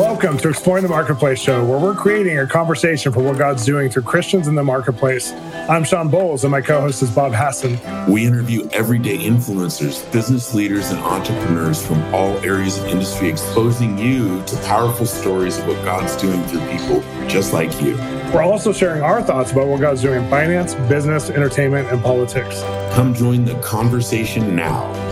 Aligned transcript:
Welcome 0.00 0.38
to 0.38 0.48
Exploring 0.48 0.82
the 0.82 0.88
Marketplace 0.88 1.38
show, 1.38 1.62
where 1.62 1.78
we're 1.78 1.94
creating 1.94 2.38
a 2.38 2.46
conversation 2.46 3.12
for 3.12 3.22
what 3.22 3.36
God's 3.36 3.66
doing 3.66 3.90
through 3.90 4.04
Christians 4.04 4.48
in 4.48 4.54
the 4.54 4.64
marketplace. 4.64 5.30
I'm 5.68 5.84
Shawn 5.84 6.08
Bolz, 6.08 6.42
and 6.42 6.50
my 6.50 6.62
co 6.62 6.80
host 6.80 7.02
is 7.02 7.10
Bob 7.10 7.32
Hasson. 7.32 7.78
We 8.10 8.24
interview 8.24 8.66
everyday 8.72 9.18
influencers, 9.18 10.10
business 10.10 10.54
leaders, 10.54 10.90
and 10.90 11.00
entrepreneurs 11.00 11.86
from 11.86 12.02
all 12.14 12.34
areas 12.38 12.78
of 12.78 12.86
industry, 12.86 13.28
exposing 13.28 13.98
you 13.98 14.42
to 14.44 14.56
powerful 14.62 15.04
stories 15.04 15.58
of 15.58 15.66
what 15.66 15.84
God's 15.84 16.16
doing 16.16 16.42
through 16.44 16.66
people 16.70 17.02
just 17.28 17.52
like 17.52 17.70
you. 17.82 17.94
We're 18.32 18.42
also 18.42 18.72
sharing 18.72 19.02
our 19.02 19.22
thoughts 19.22 19.52
about 19.52 19.68
what 19.68 19.82
God's 19.82 20.00
doing 20.00 20.24
in 20.24 20.30
finance, 20.30 20.74
business, 20.88 21.28
entertainment, 21.28 21.92
and 21.92 22.02
politics. 22.02 22.62
Come 22.94 23.12
join 23.12 23.44
the 23.44 23.60
conversation 23.60 24.56
now. 24.56 25.09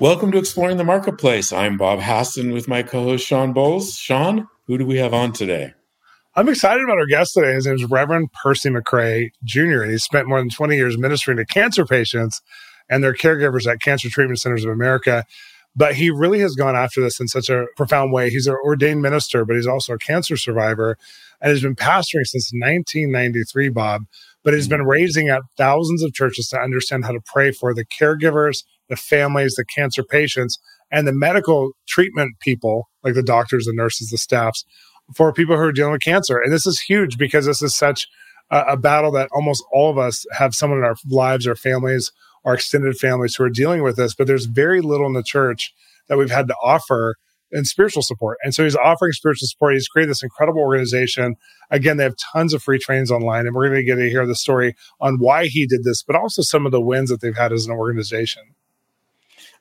Welcome 0.00 0.30
to 0.30 0.38
Exploring 0.38 0.76
the 0.76 0.84
Marketplace. 0.84 1.52
I'm 1.52 1.76
Bob 1.76 1.98
Hasson 1.98 2.52
with 2.52 2.68
my 2.68 2.84
co 2.84 3.02
host 3.02 3.26
Shawn 3.26 3.52
Bolz. 3.52 3.98
Shawn, 3.98 4.46
who 4.68 4.78
do 4.78 4.86
we 4.86 4.96
have 4.98 5.12
on 5.12 5.32
today? 5.32 5.74
I'm 6.36 6.48
excited 6.48 6.84
about 6.84 6.98
our 6.98 7.06
guest 7.06 7.34
today. 7.34 7.52
His 7.52 7.66
name 7.66 7.74
is 7.74 7.84
Reverend 7.84 8.32
Percy 8.32 8.70
McCray 8.70 9.30
Jr., 9.42 9.82
and 9.82 9.90
he 9.90 9.98
spent 9.98 10.28
more 10.28 10.38
than 10.38 10.50
20 10.50 10.76
years 10.76 10.96
ministering 10.96 11.38
to 11.38 11.44
cancer 11.44 11.84
patients 11.84 12.40
and 12.88 13.02
their 13.02 13.12
caregivers 13.12 13.66
at 13.66 13.80
Cancer 13.80 14.08
Treatment 14.08 14.38
Centers 14.38 14.64
of 14.64 14.70
America. 14.70 15.24
But 15.74 15.96
he 15.96 16.10
really 16.10 16.38
has 16.40 16.54
gone 16.54 16.76
after 16.76 17.00
this 17.00 17.18
in 17.18 17.26
such 17.26 17.50
a 17.50 17.66
profound 17.76 18.12
way. 18.12 18.30
He's 18.30 18.46
an 18.46 18.56
ordained 18.64 19.02
minister, 19.02 19.44
but 19.44 19.56
he's 19.56 19.66
also 19.66 19.94
a 19.94 19.98
cancer 19.98 20.36
survivor 20.36 20.96
and 21.40 21.50
has 21.50 21.62
been 21.62 21.74
pastoring 21.74 22.24
since 22.24 22.52
1993, 22.52 23.68
Bob. 23.70 24.02
But 24.44 24.54
he's 24.54 24.66
hmm. 24.66 24.70
been 24.70 24.84
raising 24.84 25.28
up 25.28 25.42
thousands 25.56 26.04
of 26.04 26.14
churches 26.14 26.46
to 26.50 26.60
understand 26.60 27.04
how 27.04 27.10
to 27.10 27.20
pray 27.20 27.50
for 27.50 27.74
the 27.74 27.84
caregivers 27.84 28.62
the 28.88 28.96
families, 28.96 29.54
the 29.54 29.64
cancer 29.64 30.02
patients, 30.02 30.58
and 30.90 31.06
the 31.06 31.12
medical 31.12 31.72
treatment 31.86 32.38
people, 32.40 32.88
like 33.02 33.14
the 33.14 33.22
doctors, 33.22 33.66
the 33.66 33.72
nurses, 33.74 34.10
the 34.10 34.18
staffs, 34.18 34.64
for 35.14 35.32
people 35.32 35.56
who 35.56 35.62
are 35.62 35.72
dealing 35.72 35.92
with 35.92 36.02
cancer. 36.02 36.38
And 36.38 36.52
this 36.52 36.66
is 36.66 36.80
huge 36.80 37.18
because 37.18 37.46
this 37.46 37.62
is 37.62 37.76
such 37.76 38.06
a, 38.50 38.60
a 38.70 38.76
battle 38.76 39.10
that 39.12 39.28
almost 39.32 39.64
all 39.72 39.90
of 39.90 39.98
us 39.98 40.24
have 40.32 40.54
someone 40.54 40.78
in 40.78 40.84
our 40.84 40.96
lives, 41.08 41.46
our 41.46 41.56
families, 41.56 42.12
our 42.44 42.54
extended 42.54 42.96
families 42.96 43.34
who 43.34 43.44
are 43.44 43.50
dealing 43.50 43.82
with 43.82 43.96
this. 43.96 44.14
But 44.14 44.26
there's 44.26 44.46
very 44.46 44.80
little 44.80 45.06
in 45.06 45.14
the 45.14 45.22
church 45.22 45.72
that 46.08 46.18
we've 46.18 46.30
had 46.30 46.48
to 46.48 46.54
offer 46.62 47.16
in 47.50 47.64
spiritual 47.64 48.02
support. 48.02 48.38
And 48.42 48.54
so 48.54 48.64
he's 48.64 48.76
offering 48.76 49.12
spiritual 49.12 49.46
support. 49.46 49.74
He's 49.74 49.88
created 49.88 50.10
this 50.10 50.22
incredible 50.22 50.60
organization. 50.60 51.36
Again, 51.70 51.96
they 51.96 52.04
have 52.04 52.16
tons 52.32 52.52
of 52.52 52.62
free 52.62 52.78
trainings 52.78 53.10
online, 53.10 53.46
and 53.46 53.54
we're 53.54 53.68
going 53.68 53.80
to 53.80 53.84
get 53.84 53.96
to 53.96 54.10
hear 54.10 54.26
the 54.26 54.34
story 54.34 54.74
on 55.00 55.18
why 55.18 55.46
he 55.46 55.66
did 55.66 55.84
this, 55.84 56.02
but 56.02 56.16
also 56.16 56.42
some 56.42 56.66
of 56.66 56.72
the 56.72 56.80
wins 56.80 57.10
that 57.10 57.20
they've 57.20 57.36
had 57.36 57.52
as 57.52 57.66
an 57.66 57.72
organization. 57.72 58.42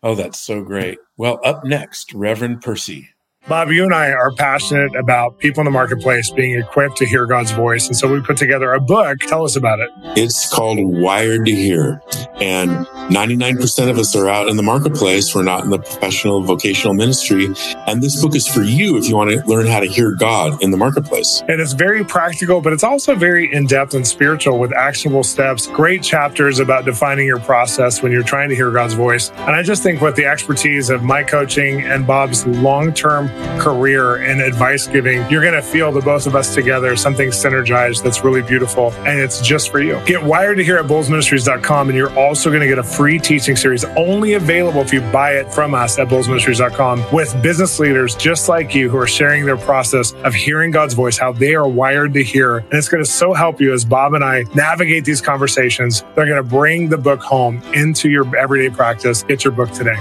Oh, 0.02 0.16
that's 0.16 0.40
so 0.40 0.64
great. 0.64 0.98
Well, 1.18 1.40
up 1.44 1.64
next, 1.64 2.14
Reverend 2.14 2.62
Percy. 2.62 3.10
Bob, 3.48 3.70
you 3.72 3.86
and 3.86 3.94
I 3.94 4.12
are 4.12 4.32
passionate 4.32 4.94
about 4.98 5.40
people 5.40 5.62
in 5.62 5.66
the 5.66 5.72
marketplace 5.72 6.30
being 6.32 6.60
equipped 6.60 6.98
to 6.98 7.06
hear 7.06 7.26
God's 7.26 7.52
voice. 7.52 7.88
And 7.88 7.96
so 7.96 8.12
we 8.12 8.20
put 8.22 8.36
together 8.36 8.74
a 8.74 8.82
book. 8.82 9.20
Tell 9.20 9.46
us 9.46 9.56
about 9.56 9.80
it. 9.80 9.90
It's 10.18 10.54
called 10.54 10.80
Wired 10.82 11.46
to 11.46 11.52
Hear. 11.56 12.02
And 12.42 12.70
99% 12.70 13.90
of 13.90 13.98
us 13.98 14.14
are 14.18 14.28
out 14.28 14.50
in 14.50 14.58
the 14.58 14.64
marketplace. 14.64 15.34
We're 15.34 15.44
not 15.44 15.64
in 15.64 15.70
the 15.70 15.80
professional 15.80 16.44
vocational 16.44 16.94
ministry. 16.94 17.48
And 17.88 18.04
this 18.04 18.22
book 18.22 18.36
is 18.36 18.46
for 18.46 18.64
you 18.64 18.98
if 18.98 19.08
you 19.08 19.16
want 19.16 19.30
to 19.30 19.42
learn 19.46 19.66
how 19.66 19.80
to 19.80 19.88
hear 19.88 20.12
God 20.12 20.62
in 20.62 20.72
the 20.72 20.78
marketplace. 20.78 21.42
And 21.48 21.62
it's 21.62 21.72
very 21.72 22.04
practical, 22.04 22.60
but 22.60 22.74
it's 22.74 22.84
also 22.84 23.16
very 23.16 23.52
in 23.54 23.66
depth 23.66 23.94
and 23.94 24.06
spiritual 24.06 24.60
with 24.60 24.74
actionable 24.74 25.24
steps, 25.24 25.68
great 25.68 26.04
chapters 26.04 26.60
about 26.60 26.84
defining 26.84 27.26
your 27.26 27.40
process 27.40 28.04
when 28.04 28.12
you're 28.12 28.24
trying 28.24 28.50
to 28.50 28.56
hear 28.56 28.72
God's 28.72 28.94
voice. 28.94 29.30
And 29.30 29.52
I 29.52 29.64
just 29.64 29.84
think 29.84 30.02
with 30.02 30.18
the 30.18 30.26
expertise 30.26 30.90
of 30.90 31.02
my 31.02 31.24
coaching 31.24 31.82
and 31.84 32.06
Bob's 32.06 32.46
long 32.46 32.94
term 32.94 33.30
career 33.60 34.18
and 34.18 34.42
advice 34.42 34.88
giving, 34.88 35.30
you're 35.30 35.42
going 35.42 35.54
to 35.54 35.62
feel 35.62 35.92
the 35.92 36.02
both 36.02 36.28
of 36.28 36.36
us 36.36 36.54
together, 36.54 36.96
something 36.96 37.30
synergized 37.30 38.04
that's 38.04 38.24
really 38.24 38.42
beautiful. 38.42 38.92
And 39.06 39.20
it's 39.20 39.42
just 39.42 39.72
for 39.72 39.82
you. 39.82 40.02
Get 40.06 40.24
wired 40.24 40.58
to 40.58 40.64
hear 40.64 40.78
at 40.78 40.86
bolzministries.com. 40.86 41.90
And 41.90 41.98
you're 41.98 42.18
also 42.18 42.50
going 42.50 42.62
to 42.62 42.68
get 42.68 42.80
a 42.80 42.84
free 42.84 43.20
teaching 43.20 43.56
series 43.56 43.84
only 43.96 44.34
available 44.34 44.82
if 44.82 44.94
you 44.94 45.02
buy 45.12 45.34
it 45.34 45.52
from 45.52 45.74
us 45.74 45.98
at 46.00 46.08
bolzministries.com 46.08 47.14
with 47.14 47.42
business 47.42 47.80
leaders 47.80 48.16
just 48.16 48.50
like 48.50 48.74
you 48.74 48.90
who 48.90 48.98
are 48.98 49.08
sharing 49.08 49.46
their 49.46 49.58
process 49.58 50.14
of 50.24 50.34
hearing 50.34 50.72
God's 50.72 50.94
voice, 50.94 51.18
how 51.18 51.32
they 51.32 51.56
are 51.56 51.68
wired 51.68 52.14
to 52.14 52.24
hear. 52.24 52.58
And 52.58 52.74
it's 52.74 52.90
going 52.90 53.04
to 53.04 53.10
so 53.10 53.34
help 53.34 53.60
you 53.60 53.74
as 53.74 53.86
Bob 53.86 54.14
and 54.14 54.24
I 54.24 54.44
navigate 54.56 55.06
these 55.06 55.22
conversations. 55.22 56.04
They're 56.16 56.26
going 56.26 56.38
to 56.38 56.44
bring 56.44 56.90
the 56.90 56.98
book 56.98 57.22
home 57.22 57.62
into 57.74 58.10
your 58.10 58.36
everyday 58.36 58.74
practice. 58.74 59.24
Get 59.24 59.44
your 59.44 59.54
book 59.54 59.72
today. 59.72 59.98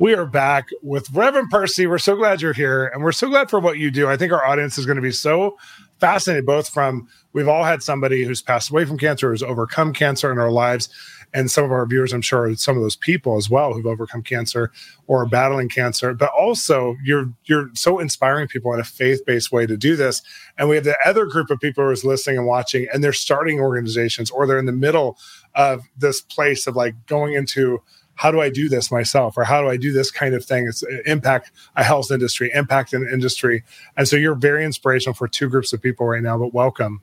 We 0.00 0.14
are 0.14 0.24
back 0.24 0.70
with 0.80 1.10
Reverend 1.12 1.50
Percy. 1.50 1.86
We're 1.86 1.98
so 1.98 2.16
glad 2.16 2.40
you're 2.40 2.54
here 2.54 2.86
and 2.86 3.04
we're 3.04 3.12
so 3.12 3.28
glad 3.28 3.50
for 3.50 3.60
what 3.60 3.76
you 3.76 3.90
do. 3.90 4.08
I 4.08 4.16
think 4.16 4.32
our 4.32 4.42
audience 4.42 4.78
is 4.78 4.86
going 4.86 4.96
to 4.96 5.02
be 5.02 5.12
so 5.12 5.58
fascinated, 6.00 6.46
both 6.46 6.70
from 6.70 7.06
we've 7.34 7.48
all 7.48 7.64
had 7.64 7.82
somebody 7.82 8.24
who's 8.24 8.40
passed 8.40 8.70
away 8.70 8.86
from 8.86 8.96
cancer, 8.96 9.28
who's 9.28 9.42
overcome 9.42 9.92
cancer 9.92 10.32
in 10.32 10.38
our 10.38 10.50
lives. 10.50 10.88
And 11.34 11.50
some 11.50 11.64
of 11.64 11.70
our 11.70 11.84
viewers, 11.84 12.14
I'm 12.14 12.22
sure, 12.22 12.56
some 12.56 12.78
of 12.78 12.82
those 12.82 12.96
people 12.96 13.36
as 13.36 13.50
well 13.50 13.74
who've 13.74 13.84
overcome 13.84 14.22
cancer 14.22 14.72
or 15.06 15.22
are 15.22 15.28
battling 15.28 15.68
cancer. 15.68 16.14
But 16.14 16.30
also, 16.30 16.96
you're 17.04 17.30
you're 17.44 17.68
so 17.74 17.98
inspiring 17.98 18.48
people 18.48 18.72
in 18.72 18.80
a 18.80 18.84
faith 18.84 19.26
based 19.26 19.52
way 19.52 19.66
to 19.66 19.76
do 19.76 19.96
this. 19.96 20.22
And 20.56 20.70
we 20.70 20.76
have 20.76 20.84
the 20.84 20.96
other 21.04 21.26
group 21.26 21.50
of 21.50 21.60
people 21.60 21.84
who 21.84 21.90
is 21.90 22.06
listening 22.06 22.38
and 22.38 22.46
watching, 22.46 22.88
and 22.90 23.04
they're 23.04 23.12
starting 23.12 23.60
organizations 23.60 24.30
or 24.30 24.46
they're 24.46 24.58
in 24.58 24.64
the 24.64 24.72
middle 24.72 25.18
of 25.54 25.82
this 25.94 26.22
place 26.22 26.66
of 26.66 26.74
like 26.74 26.94
going 27.06 27.34
into 27.34 27.82
how 28.20 28.30
do 28.30 28.38
I 28.38 28.50
do 28.50 28.68
this 28.68 28.92
myself 28.92 29.38
or 29.38 29.44
how 29.44 29.62
do 29.62 29.70
I 29.70 29.78
do 29.78 29.94
this 29.94 30.10
kind 30.10 30.34
of 30.34 30.44
thing? 30.44 30.68
It's 30.68 30.82
uh, 30.82 30.98
impact 31.06 31.52
a 31.76 31.82
health 31.82 32.10
industry, 32.10 32.50
impact 32.52 32.92
an 32.92 33.08
industry. 33.10 33.64
And 33.96 34.06
so 34.06 34.16
you're 34.16 34.34
very 34.34 34.62
inspirational 34.62 35.14
for 35.14 35.26
two 35.26 35.48
groups 35.48 35.72
of 35.72 35.80
people 35.80 36.06
right 36.06 36.22
now, 36.22 36.36
but 36.36 36.52
welcome. 36.52 37.00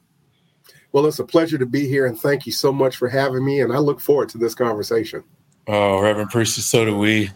Well, 0.91 1.07
it's 1.07 1.17
a 1.17 1.25
pleasure 1.25 1.57
to 1.57 1.66
be 1.66 1.88
here 1.88 2.05
and 2.05 2.19
thank 2.19 2.45
you 2.45 2.51
so 2.51 2.72
much 2.72 2.97
for 2.97 3.09
having 3.09 3.44
me. 3.44 3.61
And 3.61 3.73
I 3.73 3.79
look 3.79 4.00
forward 4.00 4.29
to 4.29 4.38
this 4.38 4.53
conversation. 4.53 5.23
Oh, 5.66 6.00
Reverend 6.00 6.29
Percy, 6.29 6.61
so 6.61 6.85
do 6.85 6.95
we. 6.95 7.31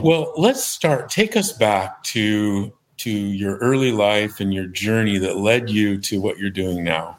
Well, 0.00 0.32
let's 0.36 0.62
start. 0.62 1.10
Take 1.10 1.36
us 1.36 1.52
back 1.52 2.04
to 2.04 2.72
to 2.98 3.10
your 3.10 3.56
early 3.58 3.90
life 3.90 4.38
and 4.38 4.54
your 4.54 4.66
journey 4.66 5.18
that 5.18 5.36
led 5.36 5.68
you 5.68 6.00
to 6.02 6.20
what 6.20 6.38
you're 6.38 6.48
doing 6.48 6.84
now. 6.84 7.18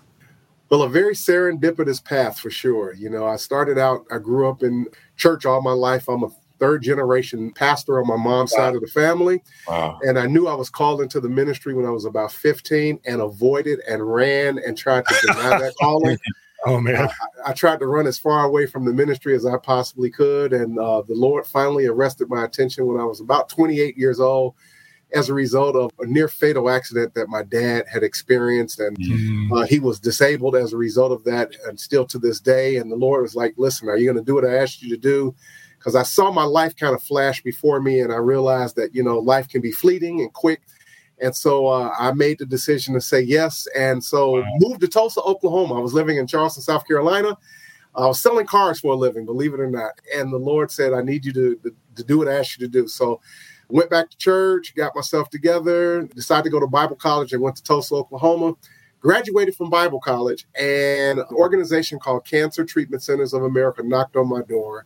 Well, 0.70 0.84
a 0.84 0.90
very 0.90 1.14
serendipitous 1.14 2.04
path 2.04 2.40
for 2.40 2.50
sure. 2.50 2.94
You 2.94 3.10
know, 3.10 3.26
I 3.26 3.38
started 3.38 3.78
out, 3.78 4.06
I 4.12 4.18
grew 4.18 4.50
up 4.50 4.64
in 4.64 4.88
church 5.16 5.46
all 5.46 5.62
my 5.62 5.72
life. 5.72 6.10
I'm 6.10 6.24
a 6.24 6.30
third 6.60 6.82
generation 6.84 7.52
pastor 7.52 8.00
on 8.00 8.08
my 8.08 8.18
mom's 8.18 8.52
wow. 8.52 8.66
side 8.66 8.76
of 8.76 8.82
the 8.82 8.88
family. 8.88 9.42
Wow. 9.68 10.00
And 10.02 10.20
I 10.20 10.26
knew 10.26 10.48
I 10.48 10.56
was 10.56 10.70
called 10.70 11.02
into 11.02 11.20
the 11.20 11.30
ministry 11.30 11.74
when 11.74 11.86
I 11.86 11.92
was 11.92 12.06
about 12.06 12.32
15 12.32 13.00
and 13.06 13.22
avoided 13.22 13.80
and 13.88 14.14
ran 14.14 14.60
and 14.60 14.78
tried 14.78 15.06
to 15.06 15.28
deny 15.28 15.58
that 15.58 15.74
calling. 15.80 16.18
Oh 16.66 16.82
man! 16.82 17.08
I, 17.08 17.52
I, 17.52 17.54
tried 17.54 17.80
to 17.80 17.86
run 17.86 18.08
as 18.08 18.18
far 18.18 18.44
away 18.44 18.66
from 18.66 18.84
the 18.84 18.92
ministry 18.92 19.36
as 19.36 19.46
I 19.46 19.58
possibly 19.58 20.10
could, 20.10 20.54
and 20.54 20.80
uh, 20.80 21.04
the 21.04 21.14
Lord 21.14 21.46
finally 21.46 21.86
arrested 21.86 22.30
my 22.30 22.46
attention 22.46 22.88
when 22.88 23.00
I 23.00 23.06
was 23.06 23.22
about 23.22 23.48
28 23.48 23.96
years 23.96 24.20
old 24.20 24.56
as 25.14 25.30
a 25.30 25.34
result 25.34 25.76
of 25.76 25.92
a 26.00 26.06
near 26.06 26.28
fatal 26.28 26.70
accident 26.70 27.14
that 27.14 27.30
my 27.30 27.44
dad 27.44 27.86
had 27.92 28.04
experienced. 28.04 28.80
And 28.80 28.98
mm. 28.98 29.52
uh, 29.58 29.66
he 29.66 29.80
was 29.80 30.00
disabled 30.00 30.56
as 30.56 30.74
a 30.74 30.78
result 30.78 31.12
of 31.12 31.24
that, 31.24 31.56
and 31.66 31.80
still 31.80 32.06
to 32.08 32.20
this 32.20 32.40
day. 32.40 32.78
And 32.78 32.92
the 32.92 32.96
Lord 32.96 33.22
was 33.22 33.36
like, 33.36 33.54
Listen, 33.58 33.90
are 33.90 33.98
you 33.98 34.06
going 34.06 34.24
to 34.24 34.24
do 34.24 34.36
what 34.36 34.46
I 34.46 34.56
asked 34.56 34.82
you 34.82 34.90
to 34.90 35.02
do? 35.02 35.34
Because 35.78 35.96
I 35.96 36.04
saw 36.04 36.32
my 36.32 36.44
life 36.44 36.76
kind 36.76 36.94
of 36.94 37.02
flash 37.02 37.42
before 37.42 37.80
me, 37.80 38.02
and 38.02 38.12
I 38.12 38.18
realized 38.18 38.76
that, 38.76 38.94
you 38.94 39.04
know, 39.04 39.20
life 39.20 39.48
can 39.48 39.62
be 39.62 39.72
fleeting 39.72 40.22
and 40.22 40.34
quick. 40.34 40.62
And 41.20 41.36
so 41.36 41.68
uh, 41.68 41.92
I 41.98 42.12
made 42.14 42.40
the 42.40 42.46
decision 42.46 42.94
to 42.94 43.02
say 43.02 43.22
yes. 43.22 43.68
And 43.76 44.04
so 44.04 44.42
wow. 44.42 44.46
moved 44.60 44.82
to 44.82 44.88
Tulsa, 44.88 45.22
Oklahoma. 45.22 45.76
I 45.76 45.82
was 45.82 45.94
living 45.94 46.18
in 46.18 46.28
Charleston, 46.28 46.62
South 46.62 46.86
Carolina. 46.88 47.38
I 47.96 48.06
was 48.06 48.22
selling 48.22 48.46
cars 48.46 48.80
for 48.80 48.94
a 48.94 48.96
living, 48.96 49.26
believe 49.26 49.54
it 49.56 49.60
or 49.60 49.70
not. 49.70 49.94
And 50.16 50.32
the 50.32 50.38
Lord 50.38 50.70
said, 50.70 50.94
I 50.94 51.02
need 51.02 51.26
you 51.26 51.34
to, 51.34 51.56
to, 51.64 51.76
to 51.96 52.04
do 52.04 52.20
what 52.20 52.28
I 52.28 52.38
asked 52.38 52.60
you 52.60 52.68
to 52.68 52.72
do. 52.72 52.88
So 52.88 53.20
went 53.70 53.90
back 53.90 54.10
to 54.10 54.18
church, 54.18 54.76
got 54.76 54.96
myself 54.96 55.30
together, 55.30 56.04
decided 56.04 56.46
to 56.46 56.50
go 56.50 56.60
to 56.60 56.68
Bible 56.68 56.96
college 56.96 57.34
I 57.34 57.38
went 57.38 57.56
to 57.58 57.64
Tulsa, 57.64 57.96
Oklahoma. 57.96 58.54
Graduated 59.00 59.56
from 59.56 59.70
Bible 59.70 60.00
college, 60.00 60.48
and 60.60 61.20
an 61.20 61.26
organization 61.32 62.00
called 62.00 62.26
Cancer 62.26 62.66
Treatment 62.66 63.04
Centers 63.04 63.32
of 63.32 63.44
America 63.44 63.84
knocked 63.84 64.16
on 64.16 64.28
my 64.28 64.42
door 64.42 64.86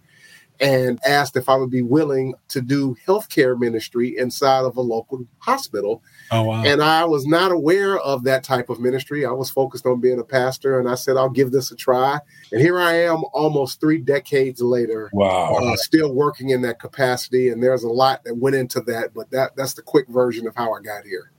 and 0.61 0.99
asked 1.03 1.35
if 1.35 1.49
I 1.49 1.55
would 1.55 1.71
be 1.71 1.81
willing 1.81 2.35
to 2.49 2.61
do 2.61 2.95
healthcare 3.07 3.59
ministry 3.59 4.15
inside 4.15 4.63
of 4.63 4.77
a 4.77 4.81
local 4.81 5.25
hospital. 5.39 6.03
Oh, 6.29 6.43
wow. 6.43 6.63
And 6.63 6.83
I 6.83 7.03
was 7.03 7.25
not 7.25 7.51
aware 7.51 7.97
of 7.97 8.23
that 8.25 8.43
type 8.43 8.69
of 8.69 8.79
ministry. 8.79 9.25
I 9.25 9.31
was 9.31 9.49
focused 9.49 9.87
on 9.87 9.99
being 9.99 10.19
a 10.19 10.23
pastor, 10.23 10.79
and 10.79 10.87
I 10.87 10.95
said, 10.95 11.17
I'll 11.17 11.29
give 11.29 11.51
this 11.51 11.71
a 11.71 11.75
try. 11.75 12.19
And 12.51 12.61
here 12.61 12.79
I 12.79 12.93
am 12.93 13.23
almost 13.33 13.81
three 13.81 13.97
decades 13.97 14.61
later, 14.61 15.09
wow. 15.13 15.55
Uh, 15.55 15.75
still 15.77 16.13
working 16.13 16.51
in 16.51 16.61
that 16.61 16.79
capacity. 16.79 17.49
And 17.49 17.61
there's 17.61 17.83
a 17.83 17.89
lot 17.89 18.23
that 18.25 18.37
went 18.37 18.55
into 18.55 18.81
that, 18.81 19.15
but 19.15 19.31
that 19.31 19.55
that's 19.55 19.73
the 19.73 19.81
quick 19.81 20.07
version 20.09 20.47
of 20.47 20.55
how 20.55 20.73
I 20.73 20.81
got 20.81 21.05
here. 21.05 21.31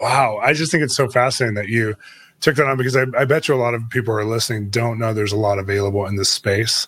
Wow. 0.00 0.38
I 0.42 0.54
just 0.54 0.72
think 0.72 0.82
it's 0.82 0.96
so 0.96 1.08
fascinating 1.08 1.56
that 1.56 1.68
you 1.68 1.94
took 2.40 2.56
that 2.56 2.66
on 2.66 2.78
because 2.78 2.96
I, 2.96 3.04
I 3.18 3.24
bet 3.24 3.48
you 3.48 3.54
a 3.54 3.56
lot 3.56 3.74
of 3.74 3.82
people 3.90 4.14
who 4.14 4.20
are 4.20 4.24
listening 4.24 4.70
don't 4.70 4.98
know 4.98 5.12
there's 5.12 5.32
a 5.32 5.36
lot 5.36 5.58
available 5.58 6.06
in 6.06 6.14
this 6.14 6.30
space 6.30 6.86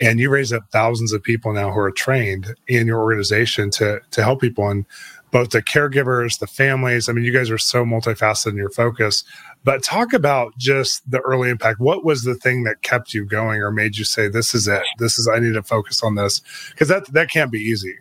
and 0.00 0.18
you 0.18 0.30
raise 0.30 0.52
up 0.52 0.64
thousands 0.70 1.12
of 1.12 1.22
people 1.22 1.52
now 1.52 1.70
who 1.70 1.78
are 1.78 1.90
trained 1.90 2.54
in 2.66 2.86
your 2.86 3.00
organization 3.00 3.70
to 3.70 4.00
to 4.10 4.22
help 4.22 4.40
people. 4.40 4.68
And 4.68 4.86
both 5.30 5.50
the 5.50 5.62
caregivers 5.62 6.40
the 6.40 6.46
families 6.48 7.08
i 7.08 7.12
mean 7.12 7.24
you 7.24 7.32
guys 7.32 7.50
are 7.50 7.58
so 7.58 7.84
multifaceted 7.84 8.50
in 8.50 8.56
your 8.56 8.70
focus. 8.70 9.24
But 9.62 9.82
talk 9.82 10.12
about 10.12 10.56
just 10.56 11.08
the 11.08 11.20
early 11.20 11.50
impact. 11.50 11.80
What 11.80 12.04
was 12.04 12.22
the 12.22 12.34
thing 12.34 12.64
that 12.64 12.82
kept 12.82 13.12
you 13.12 13.26
going 13.26 13.60
or 13.62 13.70
made 13.70 13.96
you 13.96 14.04
say 14.04 14.28
this 14.28 14.54
is 14.54 14.66
it. 14.66 14.82
This 14.98 15.18
is 15.18 15.28
i 15.28 15.38
need 15.38 15.54
to 15.54 15.62
focus 15.62 16.02
on 16.02 16.14
this 16.14 16.40
because 16.70 16.88
that 16.88 17.06
that 17.12 17.30
can't 17.30 17.52
be 17.52 17.60
easy. 17.60 17.98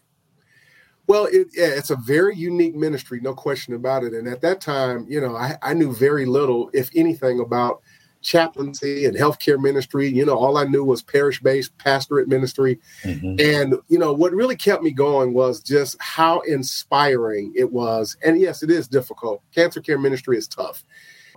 Well, 1.10 1.26
it, 1.26 1.48
yeah, 1.56 1.66
it's 1.66 1.90
a 1.90 1.96
very 1.96 2.36
unique 2.36 2.76
ministry, 2.76 3.20
no 3.20 3.34
question 3.34 3.74
about 3.74 4.04
it. 4.04 4.14
And 4.14 4.28
at 4.28 4.42
that 4.42 4.62
time, 4.62 5.08
you 5.10 5.20
know, 5.20 5.36
I, 5.36 5.58
I 5.64 5.74
knew 5.74 5.92
very 5.92 6.28
little, 6.28 6.70
if 6.72 6.92
anything, 6.96 7.40
about 7.40 7.82
chaplaincy 8.22 9.06
and 9.06 9.16
healthcare 9.16 9.60
ministry. 9.60 10.08
You 10.08 10.26
know, 10.26 10.38
all 10.38 10.58
I 10.58 10.66
knew 10.66 10.84
was 10.84 11.02
parish 11.02 11.42
based 11.42 11.78
pastorate 11.78 12.28
ministry. 12.28 12.80
Mm-hmm. 13.04 13.36
And, 13.40 13.76
you 13.88 13.98
know, 13.98 14.14
what 14.14 14.34
really 14.34 14.56
kept 14.56 14.84
me 14.84 14.92
going 14.92 15.34
was 15.34 15.62
just 15.62 15.98
how 16.00 16.42
inspiring 16.42 17.54
it 17.56 17.72
was. 17.72 18.18
And 18.24 18.40
yes, 18.40 18.64
it 18.64 18.70
is 18.70 18.88
difficult. 18.88 19.42
Cancer 19.54 19.82
care 19.82 19.98
ministry 19.98 20.38
is 20.38 20.48
tough, 20.48 20.84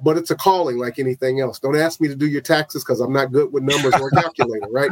but 0.02 0.16
it's 0.16 0.30
a 0.30 0.36
calling 0.36 0.78
like 0.78 0.98
anything 0.98 1.40
else. 1.40 1.58
Don't 1.58 1.76
ask 1.76 2.00
me 2.00 2.08
to 2.08 2.16
do 2.16 2.26
your 2.26 2.40
taxes 2.40 2.84
because 2.84 3.00
I'm 3.00 3.12
not 3.12 3.32
good 3.32 3.52
with 3.52 3.62
numbers 3.62 3.94
or 4.00 4.10
calculator, 4.14 4.68
right? 4.70 4.90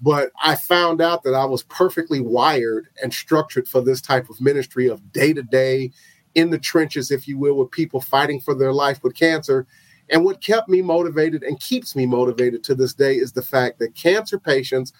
But 0.00 0.32
I 0.42 0.56
found 0.56 1.00
out 1.00 1.22
that 1.22 1.34
I 1.34 1.44
was 1.44 1.62
perfectly 1.64 2.20
wired 2.20 2.88
and 3.02 3.12
structured 3.12 3.68
for 3.68 3.80
this 3.80 4.00
type 4.00 4.28
of 4.28 4.40
ministry 4.40 4.88
of 4.88 5.12
day 5.12 5.32
to 5.32 5.42
day 5.42 5.92
in 6.34 6.50
the 6.50 6.58
trenches, 6.58 7.10
if 7.10 7.26
you 7.26 7.38
will, 7.38 7.54
with 7.54 7.70
people 7.70 8.00
fighting 8.00 8.40
for 8.40 8.54
their 8.54 8.72
life 8.72 9.02
with 9.02 9.14
cancer 9.14 9.66
and 10.10 10.24
what 10.24 10.42
kept 10.42 10.68
me 10.68 10.82
motivated 10.82 11.42
and 11.42 11.60
keeps 11.60 11.94
me 11.94 12.06
motivated 12.06 12.64
to 12.64 12.74
this 12.74 12.94
day 12.94 13.14
is 13.14 13.32
the 13.32 13.42
fact 13.42 13.78
that 13.78 13.94
cancer 13.94 14.38
patients 14.38 14.92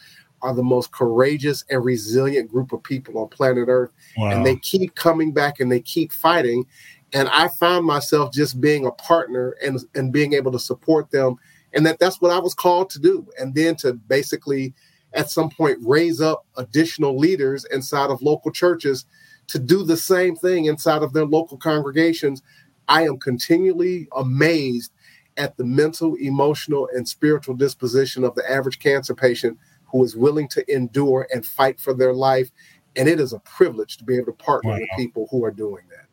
are 0.43 0.55
the 0.55 0.63
most 0.63 0.93
courageous 0.93 1.65
and 1.71 1.85
resilient 1.85 2.51
group 2.51 2.73
of 2.73 2.83
people 2.83 3.19
on 3.19 3.29
planet 3.29 3.69
Earth. 3.69 3.93
Wow. 4.17 4.31
And 4.31 4.47
they 4.47 4.57
keep 4.57 4.95
coming 4.95 5.33
back 5.33 5.61
and 5.61 5.71
they 5.71 5.81
keep 5.81 6.13
fighting. 6.13 6.65
And 7.13 7.29
I 7.29 7.49
found 7.49 7.87
myself 7.87 8.33
just 8.33 8.61
being 8.61 8.87
a 8.87 8.93
partner 8.93 9.57
and, 9.65 9.81
and 9.95 10.13
being 10.13 10.35
able 10.35 10.53
to 10.53 10.59
support 10.59 11.11
them. 11.11 11.37
And 11.73 11.85
that 11.87 11.99
that's 11.99 12.21
what 12.21 12.31
I 12.31 12.39
was 12.39 12.55
called 12.55 12.91
to 12.91 12.99
do. 12.99 13.27
And 13.39 13.55
then 13.55 13.77
to 13.77 13.95
basically, 13.95 14.75
at 15.13 15.31
some 15.31 15.51
point, 15.51 15.79
raise 15.83 16.21
up 16.21 16.47
additional 16.57 17.19
leaders 17.19 17.65
inside 17.73 18.11
of 18.11 18.23
local 18.23 18.51
churches 18.51 19.07
to 19.49 19.59
do 19.59 19.83
the 19.83 19.97
same 19.97 20.37
thing 20.37 20.67
inside 20.67 21.03
of 21.03 21.13
their 21.13 21.25
local 21.25 21.57
congregations. 21.57 22.43
I 22.89 23.03
am 23.05 23.19
continually 23.19 24.09
amazed 24.17 24.93
at 25.39 25.57
the 25.57 25.65
mental, 25.65 26.15
emotional, 26.17 26.89
and 26.95 27.09
spiritual 27.09 27.55
disposition 27.55 28.25
of 28.25 28.35
the 28.35 28.51
average 28.51 28.79
cancer 28.79 29.15
patient 29.15 29.57
who 29.87 30.05
is 30.05 30.17
willing 30.17 30.49
to 30.49 30.75
endure 30.75 31.27
and 31.33 31.47
fight 31.47 31.81
for 31.81 31.95
their 31.95 32.13
life. 32.13 32.51
And 32.97 33.09
it 33.09 33.21
is 33.21 33.33
a 33.33 33.39
privilege 33.41 33.97
to 33.99 34.05
be 34.05 34.17
able 34.17 34.27
to 34.27 34.33
partner 34.33 34.73
wow. 34.73 34.79
with 34.79 34.89
people 34.97 35.29
who 35.31 35.45
are 35.45 35.51
doing 35.51 35.85
that. 35.91 36.05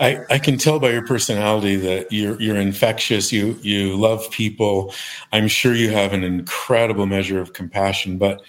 I, 0.00 0.34
I 0.34 0.38
can 0.38 0.56
tell 0.56 0.78
by 0.78 0.90
your 0.90 1.06
personality 1.06 1.76
that 1.76 2.10
you're 2.10 2.40
you're 2.40 2.56
infectious. 2.56 3.30
You 3.32 3.58
you 3.60 3.96
love 3.96 4.30
people. 4.30 4.94
I'm 5.30 5.46
sure 5.46 5.74
you 5.74 5.90
have 5.90 6.14
an 6.14 6.24
incredible 6.24 7.06
measure 7.06 7.38
of 7.38 7.52
compassion, 7.52 8.16
but 8.16 8.40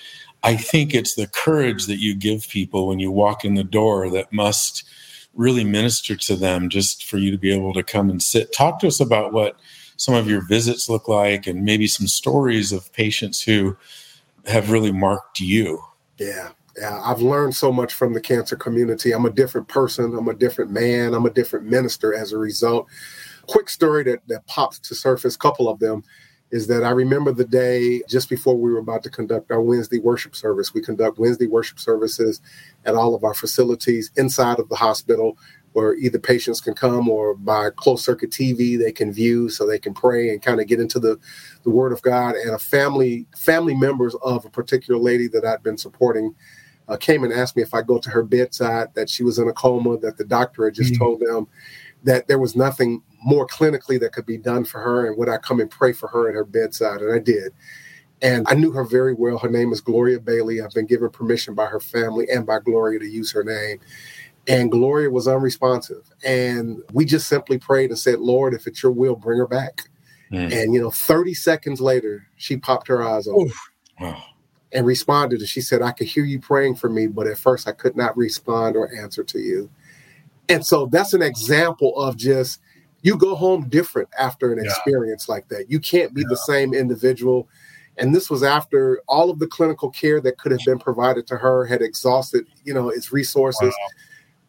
I 0.43 0.55
think 0.55 0.93
it's 0.93 1.15
the 1.15 1.27
courage 1.27 1.87
that 1.87 1.99
you 1.99 2.15
give 2.15 2.47
people 2.47 2.87
when 2.87 2.99
you 2.99 3.11
walk 3.11 3.43
in 3.43 3.55
the 3.55 3.63
door 3.63 4.09
that 4.11 4.31
must 4.31 4.85
really 5.33 5.63
minister 5.63 6.15
to 6.15 6.35
them 6.35 6.69
just 6.69 7.03
for 7.03 7.17
you 7.17 7.31
to 7.31 7.37
be 7.37 7.51
able 7.53 7.73
to 7.73 7.83
come 7.83 8.09
and 8.09 8.23
sit. 8.23 8.53
Talk 8.53 8.79
to 8.79 8.87
us 8.87 8.99
about 8.99 9.33
what 9.33 9.59
some 9.97 10.15
of 10.15 10.29
your 10.29 10.45
visits 10.45 10.89
look 10.89 11.07
like 11.07 11.47
and 11.47 11.63
maybe 11.63 11.87
some 11.87 12.07
stories 12.07 12.71
of 12.71 12.91
patients 12.93 13.41
who 13.41 13.77
have 14.45 14.71
really 14.71 14.91
marked 14.91 15.39
you. 15.39 15.81
Yeah. 16.17 16.49
Yeah, 16.77 17.01
I've 17.05 17.21
learned 17.21 17.55
so 17.55 17.71
much 17.71 17.93
from 17.93 18.13
the 18.13 18.19
cancer 18.19 18.57
community. 18.57 19.13
I'm 19.13 19.25
a 19.25 19.29
different 19.29 19.69
person. 19.69 20.13
I'm 20.13 20.27
a 20.27 20.33
different 20.33 20.71
man. 20.71 21.13
I'm 21.13 21.25
a 21.25 21.29
different 21.29 21.67
minister 21.67 22.13
as 22.13 22.33
a 22.33 22.37
result. 22.37 22.87
Quick 23.47 23.69
story 23.69 24.03
that, 24.03 24.27
that 24.27 24.45
pops 24.47 24.79
to 24.79 24.95
surface, 24.95 25.37
couple 25.37 25.69
of 25.69 25.79
them, 25.79 26.03
is 26.51 26.67
that 26.67 26.83
I 26.83 26.89
remember 26.89 27.31
the 27.31 27.45
day 27.45 28.01
just 28.09 28.29
before 28.29 28.57
we 28.57 28.71
were 28.71 28.79
about 28.79 29.03
to 29.03 29.09
conduct 29.09 29.51
our 29.51 29.61
Wednesday 29.61 29.99
worship 29.99 30.35
service. 30.35 30.73
We 30.73 30.81
conduct 30.81 31.17
Wednesday 31.17 31.47
worship 31.47 31.79
services 31.79 32.41
at 32.83 32.95
all 32.95 33.15
of 33.15 33.23
our 33.23 33.33
facilities 33.33 34.11
inside 34.17 34.59
of 34.59 34.67
the 34.67 34.75
hospital 34.75 35.37
where 35.75 35.93
either 35.95 36.17
patients 36.17 36.61
can 36.61 36.73
come 36.73 37.09
or 37.09 37.35
by 37.35 37.69
closed 37.69 38.05
circuit 38.05 38.29
TV 38.29 38.79
they 38.79 38.93
can 38.93 39.11
view 39.11 39.49
so 39.49 39.67
they 39.67 39.77
can 39.77 39.93
pray 39.93 40.29
and 40.29 40.41
kind 40.41 40.61
of 40.61 40.67
get 40.67 40.79
into 40.79 40.99
the, 40.99 41.19
the 41.63 41.69
word 41.69 41.91
of 41.91 42.01
God. 42.01 42.35
And 42.35 42.51
a 42.51 42.57
family 42.57 43.27
family 43.35 43.75
members 43.75 44.15
of 44.23 44.45
a 44.45 44.49
particular 44.49 44.97
lady 44.97 45.27
that 45.27 45.43
I'd 45.43 45.63
been 45.63 45.77
supporting 45.77 46.33
uh, 46.87 46.95
came 46.95 47.25
and 47.25 47.33
asked 47.33 47.57
me 47.57 47.61
if 47.61 47.73
I 47.73 47.81
go 47.81 47.99
to 47.99 48.09
her 48.09 48.23
bedside 48.23 48.93
that 48.93 49.09
she 49.09 49.21
was 49.21 49.37
in 49.37 49.49
a 49.49 49.53
coma, 49.53 49.97
that 49.97 50.15
the 50.17 50.23
doctor 50.23 50.63
had 50.63 50.75
just 50.75 50.93
mm-hmm. 50.93 51.03
told 51.03 51.19
them 51.19 51.45
that 52.03 52.29
there 52.29 52.39
was 52.39 52.55
nothing 52.55 53.01
more 53.25 53.45
clinically 53.45 53.99
that 53.99 54.13
could 54.13 54.25
be 54.25 54.37
done 54.37 54.63
for 54.63 54.79
her, 54.79 55.07
and 55.07 55.17
would 55.17 55.27
I 55.27 55.39
come 55.39 55.59
and 55.59 55.69
pray 55.69 55.91
for 55.91 56.07
her 56.07 56.29
at 56.29 56.35
her 56.35 56.45
bedside? 56.45 57.01
And 57.01 57.13
I 57.13 57.19
did. 57.19 57.51
And 58.21 58.45
I 58.47 58.53
knew 58.53 58.71
her 58.71 58.85
very 58.85 59.13
well. 59.13 59.39
Her 59.39 59.49
name 59.49 59.73
is 59.73 59.81
Gloria 59.81 60.21
Bailey. 60.21 60.61
I've 60.61 60.71
been 60.71 60.85
given 60.85 61.09
permission 61.09 61.53
by 61.53 61.65
her 61.65 61.81
family 61.81 62.27
and 62.29 62.45
by 62.45 62.59
Gloria 62.59 62.99
to 62.99 63.05
use 63.05 63.31
her 63.33 63.43
name. 63.43 63.79
And 64.47 64.71
Gloria 64.71 65.09
was 65.09 65.27
unresponsive. 65.27 66.11
And 66.23 66.81
we 66.93 67.05
just 67.05 67.27
simply 67.27 67.57
prayed 67.57 67.89
and 67.89 67.97
said, 67.97 68.19
Lord, 68.19 68.53
if 68.53 68.67
it's 68.67 68.83
your 68.83 68.91
will, 68.91 69.15
bring 69.15 69.39
her 69.39 69.47
back. 69.47 69.89
Mm. 70.31 70.51
And, 70.51 70.73
you 70.73 70.81
know, 70.81 70.91
30 70.91 71.33
seconds 71.33 71.81
later, 71.81 72.27
she 72.35 72.57
popped 72.57 72.87
her 72.87 73.01
eyes 73.01 73.27
open 73.27 73.51
wow. 73.99 74.23
and 74.71 74.85
responded. 74.85 75.39
And 75.39 75.49
she 75.49 75.61
said, 75.61 75.81
I 75.81 75.91
could 75.91 76.07
hear 76.07 76.25
you 76.25 76.39
praying 76.39 76.75
for 76.75 76.89
me, 76.89 77.07
but 77.07 77.27
at 77.27 77.37
first 77.37 77.67
I 77.67 77.71
could 77.71 77.95
not 77.95 78.15
respond 78.15 78.75
or 78.75 78.93
answer 78.95 79.23
to 79.23 79.39
you. 79.39 79.69
And 80.47 80.65
so 80.65 80.85
that's 80.85 81.13
an 81.13 81.23
example 81.23 81.95
of 81.99 82.15
just 82.15 82.61
you 83.01 83.17
go 83.17 83.35
home 83.35 83.67
different 83.67 84.09
after 84.19 84.51
an 84.51 84.59
yeah. 84.59 84.69
experience 84.69 85.27
like 85.27 85.47
that. 85.49 85.71
You 85.71 85.79
can't 85.79 86.13
be 86.13 86.21
yeah. 86.21 86.27
the 86.29 86.37
same 86.37 86.73
individual. 86.73 87.47
And 87.97 88.13
this 88.13 88.29
was 88.29 88.43
after 88.43 89.01
all 89.07 89.31
of 89.31 89.39
the 89.39 89.47
clinical 89.47 89.89
care 89.89 90.21
that 90.21 90.37
could 90.37 90.51
have 90.51 90.61
been 90.65 90.79
provided 90.79 91.25
to 91.27 91.37
her 91.37 91.65
had 91.65 91.81
exhausted, 91.81 92.45
you 92.63 92.73
know, 92.73 92.89
its 92.89 93.11
resources. 93.11 93.69
Wow 93.69 93.95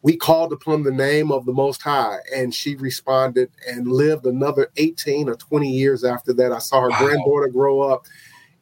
we 0.01 0.15
called 0.15 0.53
upon 0.53 0.83
the 0.83 0.91
name 0.91 1.31
of 1.31 1.45
the 1.45 1.53
Most 1.53 1.81
High, 1.81 2.19
and 2.33 2.53
she 2.53 2.75
responded 2.75 3.49
and 3.67 3.87
lived 3.87 4.25
another 4.25 4.69
18 4.77 5.27
or 5.27 5.35
20 5.35 5.69
years 5.69 6.03
after 6.03 6.33
that. 6.33 6.51
I 6.51 6.59
saw 6.59 6.81
her 6.81 6.89
wow. 6.89 6.99
granddaughter 6.99 7.47
grow 7.47 7.81
up. 7.81 8.05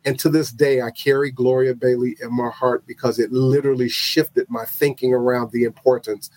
And 0.05 0.19
to 0.19 0.29
this 0.29 0.51
day, 0.51 0.81
I 0.81 0.91
carry 0.91 1.31
Gloria 1.31 1.73
Bailey 1.73 2.15
in 2.21 2.31
my 2.31 2.49
heart 2.49 2.85
because 2.85 3.17
it 3.19 3.31
literally 3.31 3.89
shifted 3.89 4.45
my 4.49 4.63
thinking 4.63 5.13
around 5.13 5.51
the 5.51 5.63
importance 5.63 6.29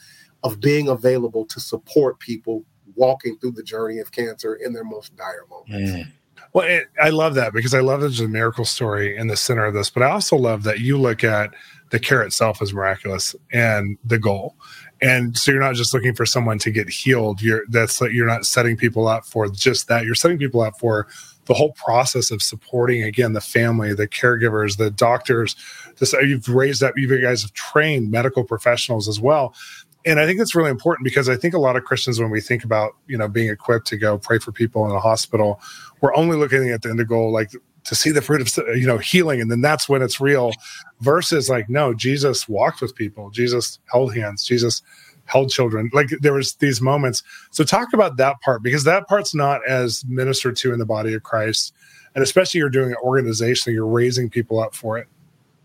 of 0.43 0.61
being 0.61 0.89
available 0.89 1.45
to 1.47 1.61
support 1.61 2.19
people 2.19 2.65
walking 2.95 3.37
through 3.39 3.53
the 3.53 3.63
journey 3.63 3.99
of 3.99 4.11
cancer 4.11 4.55
in 4.55 4.73
their 4.73 4.85
most 4.85 5.15
dire 5.17 5.45
moments. 5.49 5.93
Mm. 5.93 6.13
Well, 6.55 6.67
it, 6.67 6.89
I 7.01 7.11
love 7.11 7.35
that 7.35 7.53
because 7.53 7.75
I 7.75 7.81
love 7.81 8.01
there's 8.01 8.21
a 8.21 8.29
miracle 8.29 8.65
story 8.65 9.17
in 9.17 9.27
the 9.27 9.37
center 9.37 9.67
of 9.67 9.75
this, 9.75 9.91
but 9.91 10.03
I 10.03 10.11
also 10.11 10.37
love 10.37 10.63
that 10.63 10.81
you 10.81 10.99
look 10.99 11.23
at 11.23 11.51
the 11.91 11.99
care 11.99 12.23
itself 12.23 12.63
as 12.63 12.73
miraculous 12.73 13.35
and 13.53 13.99
the 14.05 14.19
goal 14.19 14.57
and 15.01 15.37
so 15.37 15.53
you're 15.53 15.61
not 15.61 15.75
just 15.75 15.95
looking 15.95 16.15
for 16.15 16.27
someone 16.27 16.59
to 16.59 16.71
get 16.71 16.89
healed. 16.89 17.41
You're 17.41 17.63
that's 17.69 18.01
you're 18.01 18.27
not 18.27 18.47
setting 18.47 18.77
people 18.77 19.07
up 19.07 19.25
for 19.25 19.49
just 19.49 19.89
that. 19.89 20.05
You're 20.05 20.15
setting 20.15 20.39
people 20.39 20.61
up 20.61 20.79
for 20.79 21.07
the 21.47 21.55
whole 21.55 21.73
process 21.73 22.31
of 22.31 22.43
supporting 22.43 23.03
again 23.03 23.33
the 23.33 23.41
family 23.41 23.95
the 23.95 24.09
caregivers 24.09 24.77
the 24.77 24.91
doctors. 24.91 25.57
This 25.99 26.13
you've 26.13 26.49
raised 26.49 26.83
up 26.83 26.95
you 26.97 27.21
guys 27.21 27.43
have 27.43 27.53
trained 27.53 28.11
medical 28.11 28.45
professionals 28.45 29.09
as 29.09 29.21
well. 29.21 29.55
And 30.07 30.21
i 30.21 30.27
think 30.27 30.39
that's 30.39 30.55
really 30.55 30.71
important 30.71 31.05
because 31.05 31.29
i 31.29 31.37
think 31.37 31.55
a 31.55 31.59
lot 31.59 31.75
of 31.75 31.85
christians 31.85 32.21
when 32.21 32.31
we 32.31 32.41
think 32.41 32.63
about 32.65 32.93
you 33.09 33.19
know 33.19 33.29
being 33.29 33.51
equipped 33.51 33.89
to 33.89 33.97
go 33.97 34.17
pray 34.17 34.39
for 34.39 34.53
people 34.53 34.89
in 34.89 34.93
a 34.93 35.01
hospital 35.01 35.61
we're 36.01 36.15
only 36.15 36.37
looking 36.37 36.71
at 36.71 36.83
the 36.83 36.89
end 36.89 37.07
goal 37.09 37.33
like 37.33 37.51
to 37.89 37.95
see 37.95 38.11
the 38.11 38.23
fruit 38.23 38.41
of 38.41 38.77
you 38.77 38.87
know 38.87 38.99
healing 38.99 39.41
and 39.41 39.51
then 39.51 39.61
that's 39.61 39.89
when 39.89 40.03
it's 40.03 40.21
real 40.21 40.53
versus 41.01 41.49
like 41.49 41.69
no 41.69 41.95
jesus 41.95 42.49
walked 42.49 42.81
with 42.81 42.95
people. 42.95 43.31
Jesus 43.31 43.79
held 43.91 44.15
hands. 44.15 44.45
Jesus 44.45 44.83
held 45.25 45.51
children. 45.51 45.91
Like 45.93 46.09
there 46.21 46.33
was 46.33 46.55
these 46.55 46.81
moments. 46.81 47.23
So 47.51 47.65
talk 47.65 47.89
about 47.93 48.17
that 48.17 48.41
part 48.41 48.63
because 48.63 48.85
that 48.85 49.09
part's 49.09 49.35
not 49.35 49.67
as 49.67 50.05
ministered 50.07 50.57
to 50.57 50.73
in 50.73 50.79
the 50.79 50.87
body 50.87 51.15
of 51.15 51.23
christ 51.23 51.75
and 52.15 52.23
especially 52.23 52.59
you're 52.59 52.71
doing 52.71 52.91
an 52.91 52.97
organization 53.03 53.73
you're 53.73 53.87
raising 53.87 54.29
people 54.31 54.59
up 54.59 54.75
for 54.75 54.99
it 54.99 55.07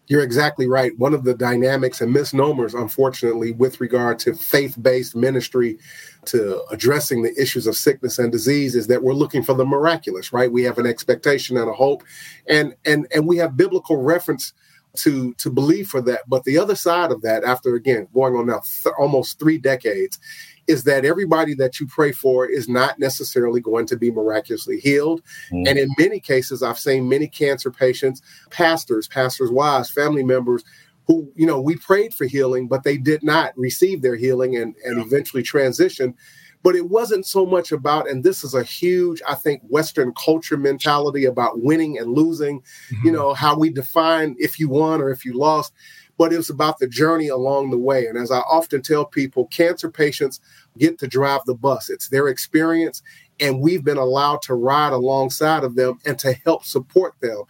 you're 0.08 0.24
exactly 0.24 0.68
right. 0.68 0.98
One 0.98 1.14
of 1.14 1.24
the 1.24 1.34
dynamics 1.34 2.02
and 2.02 2.12
misnomers, 2.12 2.74
unfortunately, 2.74 3.54
with 3.54 3.80
regard 3.80 4.20
to 4.20 4.36
faith 4.36 4.78
based 4.82 5.16
ministry, 5.16 5.78
to 6.26 6.62
addressing 6.72 7.24
the 7.24 7.34
issues 7.42 7.68
of 7.68 7.76
sickness 7.76 8.20
and 8.20 8.32
disease, 8.32 8.76
is 8.76 8.88
that 8.88 9.04
we're 9.04 9.14
looking 9.14 9.44
for 9.44 9.54
the 9.54 9.66
miraculous, 9.66 10.34
right? 10.34 10.52
We 10.52 10.64
have 10.64 10.78
an 10.78 10.86
expectation 10.86 11.58
and 11.58 11.70
a 11.70 11.74
hope, 11.74 12.04
and 12.48 12.76
and 12.86 13.08
and 13.14 13.28
we 13.28 13.38
have 13.38 13.56
biblical 13.58 13.98
reference 14.02 14.54
to 14.96 15.34
to 15.36 15.50
believe 15.50 15.88
for 15.88 16.02
that. 16.02 16.22
But 16.28 16.44
the 16.44 16.58
other 16.58 16.76
side 16.76 17.12
of 17.12 17.22
that, 17.22 17.44
after 17.44 17.76
again 17.76 18.08
going 18.14 18.36
on 18.36 18.48
now 18.48 18.62
th- 18.84 18.94
almost 19.00 19.40
three 19.40 19.58
decades, 19.58 20.20
is 20.68 20.84
that 20.86 21.06
everybody 21.06 21.54
that 21.56 21.80
you 21.80 21.88
pray 21.88 22.12
for 22.12 22.46
is 22.46 22.70
not 22.70 23.00
necessarily 23.00 23.60
going 23.60 23.86
to 23.88 23.98
be 23.98 24.12
miraculously 24.12 24.80
healed. 24.80 25.22
Mm. 25.52 25.68
And 25.68 25.80
in 25.80 25.90
many 25.98 26.20
cases, 26.20 26.64
I've 26.64 26.80
seen 26.80 27.10
many 27.10 27.28
cancer 27.28 27.72
patients, 27.72 28.22
pastors, 28.50 29.08
pastors' 29.08 29.52
wives, 29.52 29.90
family 29.90 30.24
members 30.24 30.64
who, 31.06 31.30
you 31.36 31.46
know, 31.46 31.60
we 31.60 31.76
prayed 31.76 32.14
for 32.14 32.26
healing, 32.26 32.68
but 32.68 32.84
they 32.84 32.98
did 32.98 33.24
not 33.24 33.58
receive 33.58 34.02
their 34.02 34.16
healing 34.16 34.56
and, 34.56 34.76
and 34.86 34.98
yeah. 34.98 35.04
eventually 35.04 35.44
transition. 35.44 36.16
But 36.64 36.78
it 36.78 36.90
wasn't 36.90 37.26
so 37.26 37.46
much 37.46 37.74
about, 37.74 38.10
and 38.10 38.24
this 38.24 38.42
is 38.42 38.54
a 38.54 38.64
huge, 38.64 39.22
I 39.28 39.36
think, 39.36 39.62
Western 39.64 40.14
culture 40.14 40.56
mentality 40.56 41.26
about 41.26 41.62
winning 41.62 41.98
and 41.98 42.14
losing, 42.14 42.62
mm-hmm. 42.62 43.06
you 43.06 43.12
know, 43.12 43.34
how 43.34 43.60
we 43.60 43.70
define 43.70 44.38
if 44.40 44.58
you 44.58 44.70
won 44.70 45.02
or 45.02 45.10
if 45.10 45.26
you 45.26 45.34
lost 45.34 45.74
but 46.18 46.34
it's 46.34 46.50
about 46.50 46.80
the 46.80 46.88
journey 46.88 47.28
along 47.28 47.70
the 47.70 47.78
way. 47.78 48.08
And 48.08 48.18
as 48.18 48.32
I 48.32 48.40
often 48.40 48.82
tell 48.82 49.06
people, 49.06 49.48
cancer 49.48 49.90
patients 49.90 50.40
get 50.78 51.00
to 51.00 51.08
drive 51.08 51.42
the 51.46 51.56
bus. 51.56 51.90
It's 51.90 52.10
their 52.10 52.28
experience, 52.28 53.02
and 53.40 53.60
we've 53.60 53.84
been 53.84 53.98
allowed 53.98 54.42
to 54.44 54.54
ride 54.54 54.94
alongside 54.94 55.64
of 55.64 55.76
them 55.76 56.00
and 56.06 56.18
to 56.20 56.34
help 56.46 56.66
support 56.66 57.16
them 57.22 57.44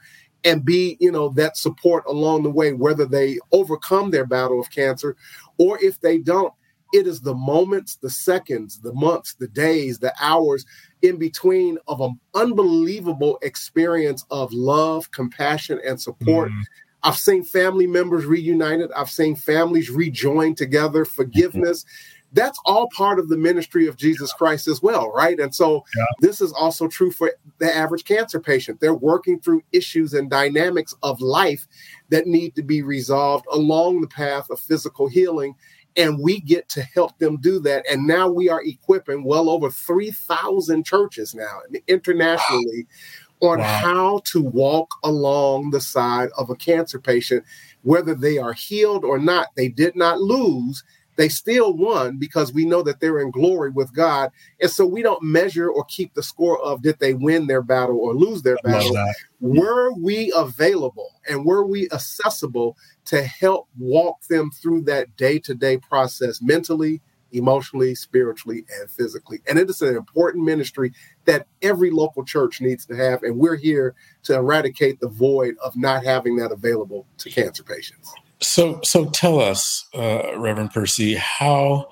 and 0.43 0.65
be, 0.65 0.98
you 1.00 1.12
know, 1.12 1.29
that 1.29 1.58
support 1.58 2.03
along 2.08 2.43
the 2.43 2.50
way, 2.50 2.74
whether 2.74 3.05
they 3.05 3.39
overcome 3.51 4.12
their 4.12 4.25
battle 4.25 4.60
of 4.60 4.70
cancer 4.72 5.15
or 5.58 5.79
if 5.82 6.00
they 6.01 6.17
don't. 6.17 6.53
It 6.93 7.08
is 7.08 7.22
the 7.22 7.34
moments, 7.34 7.96
the 7.96 8.10
seconds, 8.10 8.79
the 8.79 8.93
months, 8.93 9.34
the 9.34 9.48
days, 9.48 9.98
the 9.98 10.13
hours 10.22 10.63
in 11.01 11.17
between 11.17 11.79
of 11.88 12.01
an 12.01 12.20
unbelievable 12.36 13.39
experience 13.41 14.25
of 14.29 14.53
love, 14.53 15.10
compassion, 15.10 15.82
and 15.84 16.00
support 16.00 16.51
mm. 16.51 16.62
I've 17.03 17.17
seen 17.17 17.43
family 17.43 17.88
members 17.88 18.25
reunited. 18.25 18.91
I've 18.93 19.10
seen 19.10 19.36
families 19.36 19.89
rejoin 19.89 20.55
together, 20.55 21.03
forgiveness. 21.03 21.86
That's 22.31 22.60
all 22.65 22.89
part 22.95 23.19
of 23.19 23.29
the 23.29 23.38
ministry 23.38 23.88
of 23.88 23.98
Jesus 23.98 24.33
Christ 24.33 24.67
as 24.67 24.81
well, 24.81 25.12
right? 25.12 25.39
And 25.39 25.53
so 25.53 25.83
yeah. 25.95 26.05
this 26.19 26.41
is 26.41 26.51
also 26.53 26.88
true 26.88 27.12
for 27.12 27.31
the 27.60 27.75
average 27.75 28.05
cancer 28.05 28.39
patient. 28.39 28.79
They're 28.79 28.93
working 28.93 29.39
through 29.39 29.62
issues 29.72 30.13
and 30.13 30.29
dynamics 30.29 30.95
of 31.03 31.22
life 31.22 31.67
that 32.10 32.25
need 32.25 32.55
to 32.55 32.63
be 32.63 32.81
resolved 32.81 33.45
along 33.51 34.01
the 34.01 34.07
path 34.07 34.50
of 34.50 34.60
physical 34.60 35.07
healing. 35.07 35.55
And 35.95 36.17
we 36.19 36.39
get 36.39 36.69
to 36.69 36.81
help 36.81 37.19
them 37.19 37.38
do 37.38 37.60
that. 37.60 37.86
And 37.91 38.07
now 38.07 38.27
we 38.27 38.50
are 38.50 38.63
equipping 38.63 39.25
well 39.25 39.48
over 39.48 39.69
3,000 39.69 40.83
churches 40.83 41.36
now 41.36 41.60
internationally. 41.88 42.88
Wow 42.88 43.23
on 43.43 43.59
wow. 43.59 43.65
how 43.65 44.21
to 44.25 44.41
walk 44.41 44.89
along 45.03 45.71
the 45.71 45.81
side 45.81 46.29
of 46.38 46.50
a 46.50 46.55
cancer 46.55 47.00
patient, 47.00 47.43
whether 47.81 48.15
they 48.15 48.38
are 48.38 48.53
healed 48.53 49.03
or 49.03 49.19
not. 49.19 49.47
They 49.55 49.67
did 49.67 49.95
not 49.95 50.21
lose. 50.21 50.83
They 51.15 51.29
still 51.29 51.77
won 51.77 52.17
because 52.17 52.53
we 52.53 52.65
know 52.65 52.81
that 52.83 53.00
they're 53.00 53.19
in 53.19 53.29
glory 53.29 53.69
with 53.69 53.93
God. 53.93 54.31
And 54.62 54.71
so 54.71 54.85
we 54.85 55.03
don't 55.03 55.21
measure 55.21 55.69
or 55.69 55.83
keep 55.85 56.13
the 56.15 56.23
score 56.23 56.59
of 56.63 56.81
did 56.81 56.97
they 57.00 57.13
win 57.13 57.45
their 57.45 57.62
battle 57.62 58.00
or 58.00 58.15
lose 58.15 58.41
their 58.41 58.57
battle. 58.63 58.97
Were 59.39 59.93
we 59.93 60.31
available 60.35 61.12
and 61.29 61.45
were 61.45 61.65
we 61.67 61.88
accessible 61.91 62.77
to 63.05 63.21
help 63.21 63.67
walk 63.77 64.21
them 64.23 64.50
through 64.50 64.83
that 64.83 65.15
day 65.15 65.38
to 65.39 65.53
day 65.53 65.77
process 65.77 66.41
mentally, 66.41 67.01
emotionally, 67.33 67.95
spiritually, 67.95 68.65
and 68.79 68.89
physically. 68.89 69.41
And 69.47 69.59
it 69.59 69.69
is 69.69 69.81
an 69.81 69.95
important 69.95 70.45
ministry 70.45 70.93
that 71.25 71.47
every 71.61 71.91
local 71.91 72.23
church 72.23 72.61
needs 72.61 72.85
to 72.87 72.95
have. 72.95 73.23
And 73.23 73.37
we're 73.37 73.55
here 73.55 73.95
to 74.23 74.35
eradicate 74.35 74.99
the 74.99 75.09
void 75.09 75.55
of 75.63 75.75
not 75.75 76.05
having 76.05 76.35
that 76.37 76.51
available 76.51 77.05
to 77.17 77.29
cancer 77.29 77.63
patients. 77.63 78.13
So, 78.39 78.79
so 78.83 79.09
tell 79.09 79.39
us, 79.39 79.87
uh, 79.93 80.37
Reverend 80.37 80.71
Percy, 80.71 81.15
how 81.15 81.89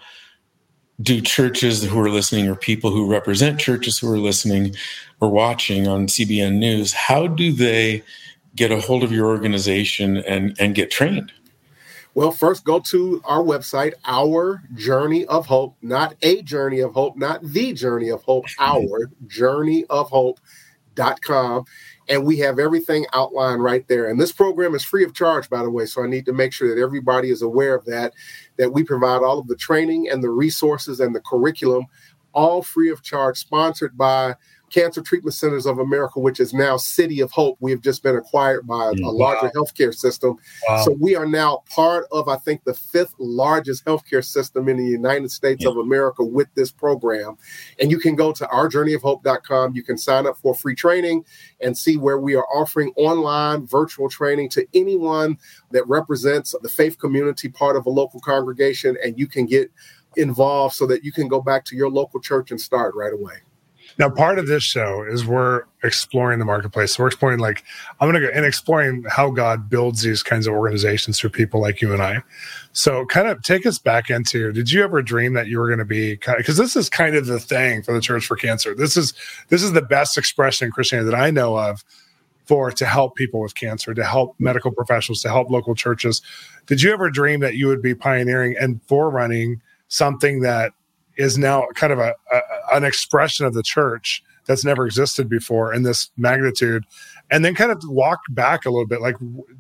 do 1.02 1.22
churches 1.22 1.84
who 1.84 2.00
are 2.00 2.10
listening 2.10 2.48
or 2.48 2.56
people 2.56 2.92
who 2.92 3.10
represent 3.10 3.60
churches 3.60 3.98
who 3.98 4.12
are 4.12 4.20
listening 4.20 4.76
or 5.20 5.30
watching 5.30 5.88
on 5.88 6.08
CBN 6.08 6.58
News, 6.58 6.94
how 6.94 7.28
do 7.28 7.52
they 7.52 8.04
get 8.56 8.72
a 8.72 8.80
hold 8.80 9.04
of 9.04 9.12
your 9.12 9.28
organization 9.28 10.18
and, 10.18 10.56
and 10.60 10.76
get 10.76 10.92
trained? 10.92 11.32
Well, 12.14 12.32
first 12.32 12.66
go 12.66 12.80
to 12.82 13.22
our 13.24 13.42
website, 13.42 13.94
Our 14.04 14.62
Journey 14.76 15.26
of 15.28 15.46
Hope, 15.46 15.78
not 15.82 16.16
a 16.22 16.42
journey 16.42 16.82
of 16.82 16.94
hope, 16.94 17.16
not 17.16 17.42
the 17.42 17.72
journey 17.72 18.10
of 18.10 18.22
hope, 18.24 18.46
our 18.60 19.10
journey 19.28 19.86
of 19.90 20.10
hope.com. 20.10 21.66
And 22.10 22.26
we 22.26 22.38
have 22.40 22.60
everything 22.60 23.06
outlined 23.14 23.64
right 23.64 23.88
there. 23.88 24.10
And 24.10 24.20
this 24.20 24.34
program 24.34 24.76
is 24.76 24.84
free 24.84 25.06
of 25.06 25.14
charge, 25.14 25.50
by 25.50 25.64
the 25.64 25.70
way. 25.70 25.86
So 25.86 26.04
I 26.04 26.08
need 26.08 26.26
to 26.26 26.34
make 26.34 26.52
sure 26.52 26.68
that 26.68 26.82
everybody 26.82 27.30
is 27.30 27.42
aware 27.42 27.76
of 27.76 27.86
that, 27.86 28.12
that 28.58 28.74
we 28.74 28.84
provide 28.84 29.24
all 29.24 29.40
of 29.40 29.48
the 29.48 29.56
training 29.56 30.10
and 30.10 30.22
the 30.22 30.32
resources 30.32 31.00
and 31.00 31.16
the 31.16 31.22
curriculum, 31.22 31.86
all 32.34 32.62
free 32.62 32.90
of 32.90 33.02
charge, 33.02 33.38
sponsored 33.38 33.98
by 33.98 34.36
Cancer 34.72 35.02
Treatment 35.02 35.34
Centers 35.34 35.66
of 35.66 35.80
America, 35.80 36.20
which 36.20 36.40
is 36.40 36.54
now 36.54 36.78
City 36.78 37.20
of 37.20 37.32
Hope. 37.32 37.58
We 37.60 37.72
have 37.72 37.82
just 37.82 38.04
been 38.04 38.16
acquired 38.16 38.66
by 38.66 38.86
a, 38.86 38.92
a 38.92 39.12
larger 39.12 39.52
wow. 39.54 39.64
healthcare 39.64 39.94
system. 39.94 40.38
Wow. 40.68 40.84
So 40.84 40.98
we 41.00 41.16
are 41.16 41.26
now 41.26 41.64
part 41.70 42.06
of, 42.12 42.28
I 42.28 42.38
think, 42.38 42.64
the 42.64 42.74
fifth 42.74 43.14
largest 43.20 43.86
healthcare 43.86 44.24
system 44.24 44.68
in 44.70 44.78
the 44.78 44.86
United 44.86 45.32
States 45.32 45.64
yeah. 45.64 45.70
of 45.70 45.78
America 45.78 46.24
with 46.24 46.48
this 46.56 46.72
program. 46.72 47.38
And 47.80 47.92
you 47.92 48.00
can 48.00 48.16
go 48.16 48.32
to 48.32 48.46
ourjourneyofhope.com. 48.46 49.76
You 49.76 49.84
can 49.84 49.98
sign 49.98 50.26
up 50.26 50.38
for 50.38 50.56
free 50.56 50.76
training 50.76 51.26
and 51.60 51.78
see 51.78 51.98
where 51.98 52.20
we 52.20 52.36
are 52.36 52.46
offering 52.54 52.94
online 52.96 53.68
virtual 53.68 54.10
training 54.10 54.50
to 54.50 54.66
anyone 54.74 55.38
that 55.72 55.88
represents 55.88 56.56
the 56.62 56.70
faith 56.70 56.98
community, 56.98 57.50
part 57.50 57.76
of 57.76 57.86
a 57.86 57.90
local 57.90 58.20
congregation, 58.20 58.98
and 59.04 59.20
you 59.20 59.28
can 59.28 59.46
get 59.46 59.72
involved 60.16 60.76
so 60.76 60.86
that 60.88 61.04
you 61.04 61.12
can 61.12 61.28
go 61.28 61.42
back 61.42 61.66
to 61.66 61.76
your 61.76 61.90
local 61.90 62.20
church 62.20 62.52
and 62.52 62.60
start 62.60 62.94
right 62.96 63.14
away. 63.14 63.36
Now, 64.02 64.10
part 64.10 64.40
of 64.40 64.48
this 64.48 64.64
show 64.64 65.04
is 65.08 65.28
we're 65.28 65.66
exploring 65.84 66.40
the 66.40 66.46
marketplace. 66.46 66.96
So 66.96 67.04
we're 67.04 67.08
exploring, 67.10 67.38
like, 67.38 67.64
I'm 68.00 68.10
going 68.10 68.20
to 68.20 68.28
go 68.28 68.34
and 68.34 68.48
exploring 68.48 69.06
how 69.08 69.30
God 69.30 69.70
builds 69.70 70.02
these 70.02 70.24
kinds 70.24 70.48
of 70.48 70.54
organizations 70.54 71.20
for 71.20 71.30
people 71.30 71.62
like 71.62 71.84
you 71.84 71.94
and 71.94 72.02
I. 72.02 72.24
So, 72.74 73.06
kind 73.06 73.28
of 73.28 73.44
take 73.44 73.64
us 73.68 73.78
back 73.78 74.10
into 74.10 74.52
did 74.54 74.72
you 74.72 74.84
ever 74.84 75.04
dream 75.04 75.34
that 75.34 75.46
you 75.50 75.60
were 75.60 75.68
going 75.68 75.78
to 75.78 75.86
be 75.86 76.16
because 76.16 76.58
this 76.58 76.76
is 76.76 76.90
kind 76.90 77.16
of 77.16 77.28
the 77.28 77.40
thing 77.40 77.84
for 77.84 77.94
the 77.94 78.02
Church 78.02 78.26
for 78.26 78.36
Cancer. 78.36 78.74
This 78.74 78.98
is 78.98 79.14
this 79.50 79.62
is 79.62 79.74
the 79.74 79.84
best 79.84 80.18
expression 80.18 80.66
in 80.66 80.72
Christianity 80.72 81.12
that 81.12 81.20
I 81.20 81.30
know 81.30 81.56
of 81.56 81.86
for 82.46 82.72
to 82.72 82.86
help 82.88 83.16
people 83.16 83.40
with 83.40 83.54
cancer, 83.54 83.94
to 83.94 84.04
help 84.04 84.34
medical 84.40 84.72
professionals, 84.72 85.22
to 85.22 85.30
help 85.30 85.52
local 85.52 85.76
churches. 85.76 86.24
Did 86.66 86.82
you 86.82 86.92
ever 86.92 87.12
dream 87.12 87.40
that 87.42 87.54
you 87.54 87.68
would 87.68 87.84
be 87.84 87.94
pioneering 87.94 88.56
and 88.60 88.82
forerunning 88.88 89.62
something 89.90 90.42
that 90.42 90.74
is 91.18 91.38
now 91.38 91.68
kind 91.76 91.94
of 91.94 92.00
a, 92.00 92.16
a, 92.32 92.42
an 92.72 92.84
expression 92.84 93.46
of 93.46 93.54
the 93.54 93.64
church 93.64 94.24
that's 94.46 94.66
never 94.66 94.86
existed 94.86 95.30
before 95.30 95.74
in 95.74 95.84
this 95.84 96.10
magnitude 96.18 96.86
and 97.30 97.46
then 97.46 97.54
kind 97.54 97.72
of 97.72 97.82
walk 97.86 98.22
back 98.30 98.66
a 98.66 98.70
little 98.70 98.88
bit. 98.88 99.00
Like 99.02 99.16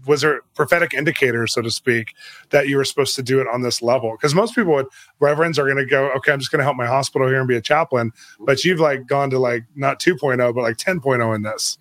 was 0.05 0.21
there 0.21 0.41
prophetic 0.55 0.93
indicators 0.93 1.53
so 1.53 1.61
to 1.61 1.71
speak 1.71 2.13
that 2.49 2.67
you 2.67 2.77
were 2.77 2.83
supposed 2.83 3.15
to 3.15 3.23
do 3.23 3.39
it 3.39 3.47
on 3.53 3.61
this 3.61 3.81
level? 3.81 4.11
Because 4.11 4.33
most 4.33 4.55
people 4.55 4.73
would 4.73 4.87
reverends 5.19 5.59
are 5.59 5.65
going 5.65 5.77
to 5.77 5.85
go 5.85 6.11
okay 6.11 6.33
i'm 6.33 6.39
just 6.39 6.51
going 6.51 6.59
to 6.59 6.63
help 6.63 6.75
my 6.75 6.87
hospital 6.87 7.27
here 7.27 7.39
and 7.39 7.47
be 7.47 7.55
a 7.55 7.61
chaplain 7.61 8.11
but 8.39 8.65
you've 8.65 8.79
like 8.79 9.05
gone 9.07 9.29
to 9.29 9.39
like 9.39 9.63
not 9.75 9.99
2.0 9.99 10.37
but 10.53 10.61
like 10.61 10.77
10.0 10.77 11.35
in 11.35 11.43
this 11.43 11.77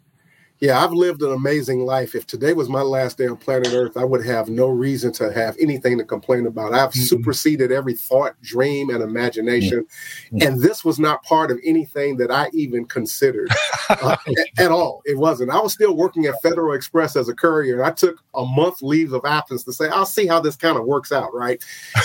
yeah, 0.60 0.84
I've 0.84 0.92
lived 0.92 1.22
an 1.22 1.32
amazing 1.32 1.86
life. 1.86 2.14
If 2.14 2.26
today 2.26 2.52
was 2.52 2.68
my 2.68 2.82
last 2.82 3.16
day 3.16 3.26
on 3.26 3.38
planet 3.38 3.72
Earth, 3.72 3.96
I 3.96 4.04
would 4.04 4.24
have 4.26 4.50
no 4.50 4.68
reason 4.68 5.10
to 5.14 5.32
have 5.32 5.56
anything 5.58 5.96
to 5.96 6.04
complain 6.04 6.46
about. 6.46 6.74
I've 6.74 6.90
mm-hmm. 6.90 7.00
superseded 7.00 7.72
every 7.72 7.94
thought, 7.94 8.38
dream, 8.42 8.90
and 8.90 9.02
imagination. 9.02 9.86
Mm-hmm. 10.26 10.46
And 10.46 10.60
this 10.60 10.84
was 10.84 10.98
not 10.98 11.22
part 11.22 11.50
of 11.50 11.58
anything 11.64 12.18
that 12.18 12.30
I 12.30 12.50
even 12.52 12.84
considered 12.84 13.48
uh, 13.88 14.16
at 14.58 14.70
all. 14.70 15.00
It 15.06 15.16
wasn't. 15.16 15.50
I 15.50 15.60
was 15.60 15.72
still 15.72 15.96
working 15.96 16.26
at 16.26 16.34
Federal 16.42 16.74
Express 16.74 17.16
as 17.16 17.30
a 17.30 17.34
courier. 17.34 17.76
And 17.76 17.84
I 17.84 17.92
took 17.92 18.22
a 18.34 18.44
month 18.44 18.82
leave 18.82 19.14
of 19.14 19.24
absence 19.24 19.64
to 19.64 19.72
say, 19.72 19.88
I'll 19.88 20.04
see 20.04 20.26
how 20.26 20.40
this 20.40 20.56
kind 20.56 20.76
of 20.76 20.84
works 20.84 21.10
out, 21.10 21.32
right? 21.32 21.64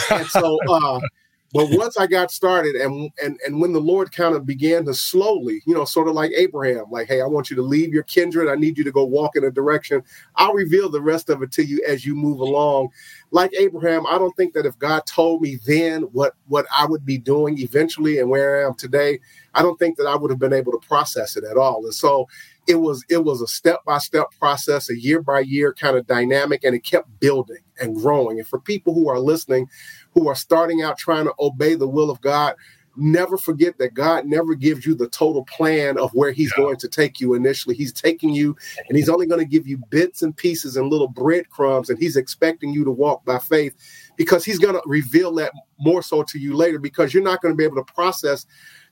And 0.09 0.25
so, 0.27 0.57
uh, 0.69 1.01
but 1.55 1.69
once 1.71 1.97
I 1.97 2.05
got 2.05 2.31
started 2.31 2.75
and 2.75 3.11
and 3.23 3.39
and 3.45 3.61
when 3.61 3.71
the 3.71 3.79
Lord 3.79 4.11
kind 4.11 4.35
of 4.35 4.45
began 4.45 4.83
to 4.85 4.93
slowly, 4.93 5.61
you 5.65 5.73
know, 5.73 5.85
sort 5.85 6.09
of 6.09 6.13
like 6.13 6.31
Abraham, 6.35 6.85
like, 6.91 7.07
hey, 7.07 7.21
I 7.21 7.27
want 7.27 7.49
you 7.49 7.55
to 7.55 7.61
leave 7.61 7.93
your 7.93 8.03
kindred. 8.03 8.49
I 8.49 8.55
need 8.55 8.77
you 8.77 8.83
to 8.83 8.91
go 8.91 9.05
walk 9.05 9.37
in 9.37 9.45
a 9.45 9.49
direction. 9.49 10.03
I'll 10.35 10.53
reveal 10.53 10.89
the 10.89 10.99
rest 11.01 11.29
of 11.29 11.41
it 11.41 11.53
to 11.53 11.63
you 11.65 11.81
as 11.87 12.05
you 12.05 12.13
move 12.13 12.41
along. 12.41 12.89
Like 13.31 13.53
Abraham, 13.57 14.05
I 14.05 14.17
don't 14.17 14.35
think 14.35 14.53
that 14.53 14.65
if 14.65 14.77
God 14.79 15.05
told 15.05 15.41
me 15.41 15.57
then 15.65 16.03
what 16.11 16.35
what 16.47 16.65
I 16.77 16.85
would 16.85 17.05
be 17.05 17.17
doing 17.17 17.57
eventually 17.59 18.19
and 18.19 18.29
where 18.29 18.61
I 18.61 18.67
am 18.67 18.73
today, 18.75 19.19
I 19.53 19.61
don't 19.61 19.79
think 19.79 19.97
that 19.97 20.07
I 20.07 20.15
would 20.17 20.31
have 20.31 20.39
been 20.39 20.53
able 20.53 20.73
to 20.73 20.87
process 20.87 21.37
it 21.37 21.45
at 21.45 21.55
all. 21.55 21.85
And 21.85 21.95
so 21.95 22.27
it 22.67 22.75
was 22.75 23.05
it 23.09 23.23
was 23.23 23.41
a 23.41 23.47
step 23.47 23.83
by 23.85 23.97
step 23.99 24.27
process, 24.39 24.89
a 24.89 24.99
year 24.99 25.21
by 25.21 25.39
year 25.41 25.73
kind 25.73 25.97
of 25.97 26.07
dynamic, 26.07 26.63
and 26.63 26.75
it 26.75 26.83
kept 26.83 27.19
building 27.19 27.63
and 27.79 27.95
growing. 27.95 28.39
And 28.39 28.47
for 28.47 28.59
people 28.59 28.93
who 28.93 29.09
are 29.09 29.19
listening, 29.19 29.69
who 30.13 30.27
are 30.27 30.35
starting 30.35 30.81
out 30.81 30.97
trying 30.97 31.25
to 31.25 31.33
obey 31.39 31.75
the 31.75 31.87
will 31.87 32.09
of 32.09 32.21
God, 32.21 32.55
never 32.97 33.37
forget 33.37 33.77
that 33.77 33.93
God 33.93 34.25
never 34.25 34.55
gives 34.55 34.85
you 34.85 34.95
the 34.95 35.09
total 35.09 35.43
plan 35.45 35.97
of 35.97 36.11
where 36.13 36.31
He's 36.31 36.53
yeah. 36.57 36.63
going 36.63 36.77
to 36.77 36.87
take 36.87 37.19
you 37.19 37.33
initially. 37.33 37.75
He's 37.75 37.93
taking 37.93 38.33
you 38.33 38.55
and 38.87 38.97
He's 38.97 39.09
only 39.09 39.27
going 39.27 39.41
to 39.41 39.49
give 39.49 39.67
you 39.67 39.77
bits 39.89 40.21
and 40.21 40.35
pieces 40.35 40.75
and 40.77 40.89
little 40.89 41.07
breadcrumbs, 41.07 41.89
and 41.89 41.99
He's 41.99 42.15
expecting 42.15 42.71
you 42.71 42.83
to 42.83 42.91
walk 42.91 43.25
by 43.25 43.37
faith 43.37 43.75
because 44.15 44.43
He's 44.43 44.59
going 44.59 44.75
to 44.75 44.81
reveal 44.85 45.33
that 45.35 45.51
more 45.79 46.01
so 46.01 46.23
to 46.23 46.39
you 46.39 46.55
later 46.55 46.79
because 46.79 47.13
you're 47.13 47.23
not 47.23 47.41
going 47.41 47.53
to 47.53 47.57
be 47.57 47.65
able 47.65 47.83
to 47.83 47.93
process 47.93 48.45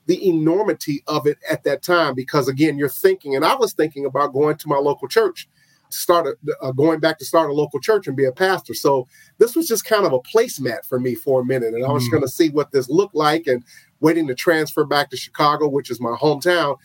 the 0.06 0.28
enormity 0.28 1.02
of 1.06 1.26
it 1.26 1.38
at 1.50 1.64
that 1.64 1.82
time 1.82 2.14
because 2.14 2.48
again 2.48 2.76
you're 2.76 2.88
thinking 2.88 3.36
and 3.36 3.44
i 3.44 3.54
was 3.54 3.72
thinking 3.72 4.04
about 4.04 4.32
going 4.32 4.56
to 4.56 4.68
my 4.68 4.76
local 4.76 5.08
church 5.08 5.48
start 5.94 6.26
a, 6.26 6.64
uh, 6.64 6.72
going 6.72 7.00
back 7.00 7.18
to 7.18 7.24
start 7.24 7.50
a 7.50 7.52
local 7.52 7.80
church 7.80 8.06
and 8.06 8.16
be 8.16 8.24
a 8.24 8.32
pastor. 8.32 8.74
So 8.74 9.06
this 9.38 9.54
was 9.54 9.68
just 9.68 9.84
kind 9.84 10.04
of 10.04 10.12
a 10.12 10.20
placemat 10.20 10.84
for 10.84 10.98
me 10.98 11.14
for 11.14 11.40
a 11.40 11.44
minute, 11.44 11.74
and 11.74 11.84
I 11.84 11.90
was 11.90 12.04
mm. 12.04 12.10
going 12.10 12.22
to 12.22 12.28
see 12.28 12.50
what 12.50 12.72
this 12.72 12.88
looked 12.88 13.14
like 13.14 13.46
and 13.46 13.64
waiting 14.00 14.26
to 14.28 14.34
transfer 14.34 14.84
back 14.84 15.10
to 15.10 15.16
Chicago, 15.16 15.68
which 15.68 15.90
is 15.90 16.00
my 16.00 16.16
hometown. 16.16 16.76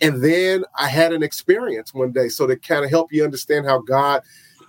And 0.00 0.22
then 0.22 0.64
I 0.78 0.88
had 0.88 1.12
an 1.12 1.22
experience 1.22 1.94
one 1.94 2.12
day. 2.12 2.28
So 2.28 2.46
to 2.46 2.56
kind 2.56 2.84
of 2.84 2.90
help 2.90 3.12
you 3.12 3.24
understand 3.24 3.66
how 3.66 3.80
God 3.80 4.22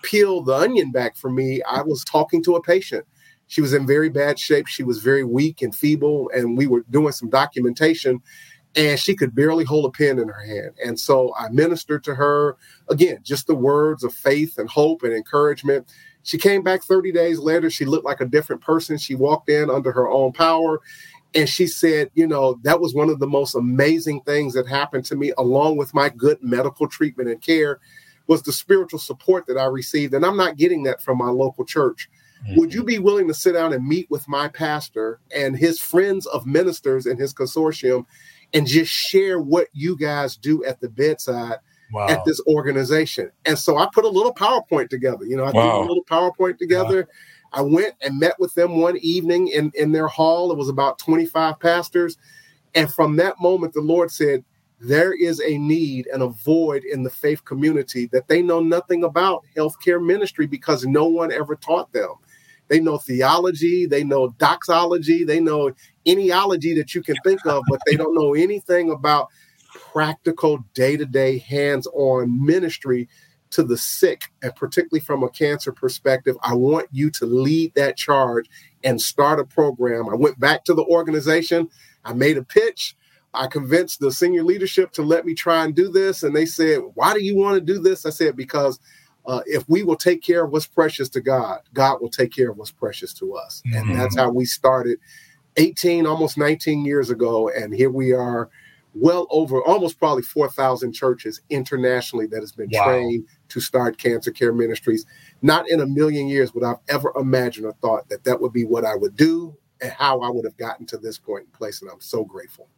peeled 0.03 0.45
the 0.45 0.55
onion 0.55 0.91
back 0.91 1.17
for 1.17 1.29
me, 1.29 1.61
I 1.63 1.81
was 1.81 2.03
talking 2.05 2.41
to 2.43 2.55
a 2.55 2.61
patient. 2.61 3.05
She 3.47 3.61
was 3.61 3.73
in 3.73 3.87
very 3.87 4.09
bad 4.09 4.37
shape. 4.39 4.67
She 4.67 4.83
was 4.83 5.01
very 5.01 5.23
weak 5.23 5.61
and 5.61 5.73
feeble, 5.73 6.29
and 6.33 6.57
we 6.57 6.67
were 6.67 6.83
doing 6.89 7.13
some 7.13 7.29
documentation 7.29 8.21
and 8.77 8.99
she 8.99 9.15
could 9.15 9.33
barely 9.33 9.63
hold 9.63 9.85
a 9.85 9.89
pen 9.89 10.19
in 10.19 10.27
her 10.27 10.45
hand. 10.45 10.75
And 10.83 10.99
so 10.99 11.33
I 11.37 11.49
ministered 11.49 12.03
to 12.05 12.15
her 12.15 12.57
again, 12.89 13.19
just 13.23 13.47
the 13.47 13.55
words 13.55 14.03
of 14.03 14.13
faith 14.13 14.57
and 14.59 14.69
hope 14.69 15.03
and 15.03 15.13
encouragement. 15.13 15.87
She 16.21 16.37
came 16.37 16.61
back 16.61 16.83
30 16.83 17.11
days 17.11 17.39
later. 17.39 17.69
She 17.71 17.85
looked 17.85 18.05
like 18.05 18.21
a 18.21 18.25
different 18.25 18.61
person. 18.61 18.97
She 18.97 19.15
walked 19.15 19.49
in 19.49 19.71
under 19.71 19.91
her 19.91 20.07
own 20.07 20.31
power. 20.31 20.79
And 21.33 21.49
she 21.49 21.65
said, 21.65 22.11
you 22.13 22.27
know, 22.27 22.59
that 22.63 22.79
was 22.79 22.93
one 22.93 23.09
of 23.09 23.19
the 23.19 23.27
most 23.27 23.55
amazing 23.55 24.21
things 24.21 24.53
that 24.53 24.67
happened 24.67 25.05
to 25.05 25.15
me, 25.15 25.33
along 25.37 25.77
with 25.77 25.93
my 25.93 26.09
good 26.09 26.37
medical 26.41 26.87
treatment 26.87 27.29
and 27.29 27.41
care, 27.41 27.79
was 28.27 28.43
the 28.43 28.53
spiritual 28.53 28.99
support 28.99 29.47
that 29.47 29.57
I 29.57 29.65
received. 29.65 30.13
And 30.13 30.25
I'm 30.25 30.37
not 30.37 30.57
getting 30.57 30.83
that 30.83 31.01
from 31.01 31.17
my 31.17 31.29
local 31.29 31.65
church. 31.65 32.09
Mm-hmm. 32.45 32.59
Would 32.59 32.73
you 32.73 32.83
be 32.83 32.99
willing 32.99 33.27
to 33.27 33.33
sit 33.33 33.53
down 33.53 33.73
and 33.73 33.85
meet 33.85 34.09
with 34.09 34.27
my 34.27 34.47
pastor 34.47 35.19
and 35.35 35.57
his 35.57 35.79
friends 35.79 36.25
of 36.27 36.45
ministers 36.45 37.05
in 37.05 37.17
his 37.17 37.33
consortium 37.33 38.05
and 38.53 38.67
just 38.67 38.91
share 38.91 39.39
what 39.39 39.67
you 39.73 39.97
guys 39.97 40.37
do 40.37 40.63
at 40.63 40.79
the 40.79 40.89
bedside 40.89 41.57
wow. 41.91 42.07
at 42.07 42.23
this 42.25 42.41
organization. 42.47 43.31
And 43.45 43.57
so 43.57 43.77
I 43.77 43.87
put 43.91 44.05
a 44.05 44.09
little 44.09 44.33
PowerPoint 44.33 44.89
together. 44.89 45.25
You 45.25 45.37
know, 45.37 45.43
I 45.43 45.51
wow. 45.51 45.71
put 45.71 45.85
a 45.85 45.87
little 45.87 46.03
PowerPoint 46.05 46.57
together. 46.57 47.07
I 47.53 47.61
went 47.61 47.95
and 48.01 48.19
met 48.19 48.39
with 48.39 48.53
them 48.53 48.77
one 48.77 48.97
evening 48.97 49.47
in, 49.49 49.71
in 49.75 49.91
their 49.91 50.07
hall. 50.07 50.51
It 50.51 50.57
was 50.57 50.69
about 50.69 50.99
25 50.99 51.59
pastors. 51.59 52.17
And 52.75 52.91
from 52.91 53.15
that 53.17 53.39
moment, 53.39 53.73
the 53.73 53.81
Lord 53.81 54.11
said, 54.11 54.43
there 54.79 55.13
is 55.13 55.41
a 55.41 55.57
need 55.57 56.07
and 56.07 56.21
a 56.21 56.27
void 56.27 56.83
in 56.83 57.01
the 57.01 57.09
faith 57.09 57.43
community 57.45 58.05
that 58.07 58.27
they 58.27 58.43
know 58.43 58.59
nothing 58.59 59.03
about 59.03 59.43
healthcare 59.55 60.03
ministry 60.03 60.45
because 60.45 60.85
no 60.85 61.05
one 61.05 61.31
ever 61.31 61.55
taught 61.55 61.91
them. 61.93 62.13
They 62.67 62.79
know 62.79 62.97
theology, 62.97 63.85
they 63.85 64.03
know 64.03 64.29
doxology, 64.37 65.23
they 65.23 65.39
know 65.39 65.71
anyology 66.05 66.75
that 66.75 66.93
you 66.93 67.01
can 67.01 67.15
think 67.23 67.45
of, 67.45 67.63
but 67.69 67.79
they 67.85 67.95
don't 67.95 68.15
know 68.15 68.33
anything 68.33 68.91
about 68.91 69.29
practical, 69.93 70.59
day 70.73 70.97
to 70.97 71.05
day, 71.05 71.37
hands 71.37 71.87
on 71.93 72.45
ministry 72.45 73.07
to 73.51 73.63
the 73.63 73.77
sick, 73.77 74.23
and 74.41 74.53
particularly 74.55 74.99
from 74.99 75.23
a 75.23 75.29
cancer 75.29 75.71
perspective. 75.71 76.35
I 76.43 76.53
want 76.53 76.87
you 76.91 77.09
to 77.11 77.25
lead 77.25 77.73
that 77.75 77.95
charge 77.95 78.49
and 78.83 79.01
start 79.01 79.39
a 79.39 79.45
program. 79.45 80.09
I 80.09 80.15
went 80.15 80.39
back 80.39 80.65
to 80.65 80.73
the 80.73 80.83
organization, 80.83 81.69
I 82.03 82.13
made 82.13 82.37
a 82.37 82.43
pitch. 82.43 82.95
I 83.33 83.47
convinced 83.47 83.99
the 83.99 84.11
senior 84.11 84.43
leadership 84.43 84.91
to 84.93 85.03
let 85.03 85.25
me 85.25 85.35
try 85.35 85.63
and 85.63 85.75
do 85.75 85.89
this. 85.89 86.23
And 86.23 86.35
they 86.35 86.45
said, 86.45 86.79
Why 86.95 87.13
do 87.13 87.23
you 87.23 87.35
want 87.35 87.55
to 87.55 87.61
do 87.61 87.79
this? 87.79 88.05
I 88.05 88.09
said, 88.09 88.35
Because 88.35 88.79
uh, 89.27 89.41
if 89.45 89.67
we 89.67 89.83
will 89.83 89.97
take 89.97 90.23
care 90.23 90.45
of 90.45 90.51
what's 90.51 90.65
precious 90.65 91.09
to 91.09 91.21
God, 91.21 91.59
God 91.73 92.01
will 92.01 92.09
take 92.09 92.33
care 92.33 92.49
of 92.49 92.57
what's 92.57 92.71
precious 92.71 93.13
to 93.15 93.35
us. 93.35 93.61
Mm-hmm. 93.67 93.91
And 93.91 93.99
that's 93.99 94.15
how 94.15 94.31
we 94.31 94.45
started 94.45 94.99
18, 95.57 96.07
almost 96.07 96.37
19 96.37 96.85
years 96.85 97.09
ago. 97.09 97.49
And 97.49 97.73
here 97.73 97.89
we 97.89 98.13
are, 98.13 98.49
well 98.99 99.27
over 99.29 99.63
almost 99.63 99.99
probably 99.99 100.23
4,000 100.23 100.93
churches 100.93 101.41
internationally 101.49 102.25
that 102.27 102.39
has 102.39 102.51
been 102.51 102.69
wow. 102.71 102.85
trained 102.85 103.27
to 103.49 103.59
start 103.59 103.97
cancer 103.97 104.31
care 104.31 104.53
ministries. 104.53 105.05
Not 105.41 105.69
in 105.69 105.81
a 105.81 105.85
million 105.85 106.27
years 106.27 106.53
would 106.53 106.63
I've 106.63 106.79
ever 106.89 107.13
imagined 107.15 107.67
or 107.67 107.73
thought 107.73 108.09
that 108.09 108.23
that 108.23 108.41
would 108.41 108.53
be 108.53 108.65
what 108.65 108.85
I 108.85 108.95
would 108.95 109.15
do 109.15 109.55
and 109.81 109.91
how 109.91 110.21
I 110.21 110.29
would 110.29 110.45
have 110.45 110.57
gotten 110.57 110.85
to 110.87 110.97
this 110.97 111.19
point 111.19 111.45
in 111.45 111.51
place. 111.51 111.81
And 111.81 111.91
I'm 111.91 112.01
so 112.01 112.23
grateful. 112.23 112.69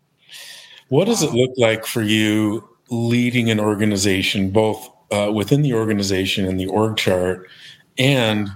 What 0.90 1.06
does 1.06 1.24
it 1.24 1.32
look 1.32 1.52
like 1.58 1.86
for 1.86 2.02
you 2.02 2.68
leading 2.90 3.50
an 3.50 3.60
organization, 3.60 4.50
both 4.50 4.90
uh, 5.12 5.32
within 5.34 5.62
the 5.62 5.74
organization 5.74 6.46
and 6.46 6.60
the 6.60 6.68
org 6.68 6.98
chart, 6.98 7.48
and 7.98 8.50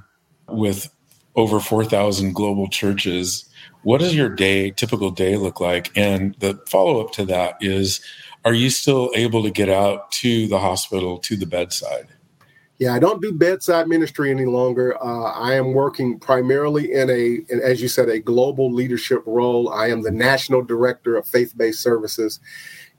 with 0.48 0.90
over 1.36 1.60
4,000 1.60 2.34
global 2.34 2.68
churches, 2.68 3.50
what 3.84 4.00
does 4.00 4.16
your 4.16 4.30
day, 4.30 4.72
typical 4.72 5.12
day, 5.12 5.36
look 5.36 5.60
like? 5.60 5.96
And 5.98 6.36
the 6.40 6.62
follow 6.68 7.04
up 7.04 7.12
to 7.14 7.26
that 7.26 7.58
is, 7.60 8.02
are 8.46 8.54
you 8.54 8.70
still 8.70 9.12
able 9.16 9.44
to 9.44 9.52
get 9.52 9.70
out 9.70 10.12
to 10.14 10.48
the 10.48 10.60
hospital, 10.60 11.18
to 11.20 11.36
the 11.36 11.46
bedside? 11.46 12.08
Yeah, 12.80 12.94
I 12.94 13.00
don't 13.00 13.22
do 13.22 13.32
bedside 13.32 13.88
ministry 13.88 14.32
any 14.32 14.46
longer. 14.46 15.02
Uh, 15.02 15.32
I 15.32 15.54
am 15.54 15.74
working 15.74 16.20
primarily 16.20 16.92
in 16.92 17.10
a, 17.10 17.40
as 17.64 17.82
you 17.82 17.88
said, 17.88 18.10
a 18.10 18.20
global 18.20 18.74
leadership 18.74 19.22
role. 19.26 19.70
I 19.70 19.88
am 19.88 20.02
the 20.02 20.12
national 20.12 20.64
director 20.64 21.16
of 21.16 21.28
faith 21.28 21.56
based 21.56 21.82
services 21.82 22.40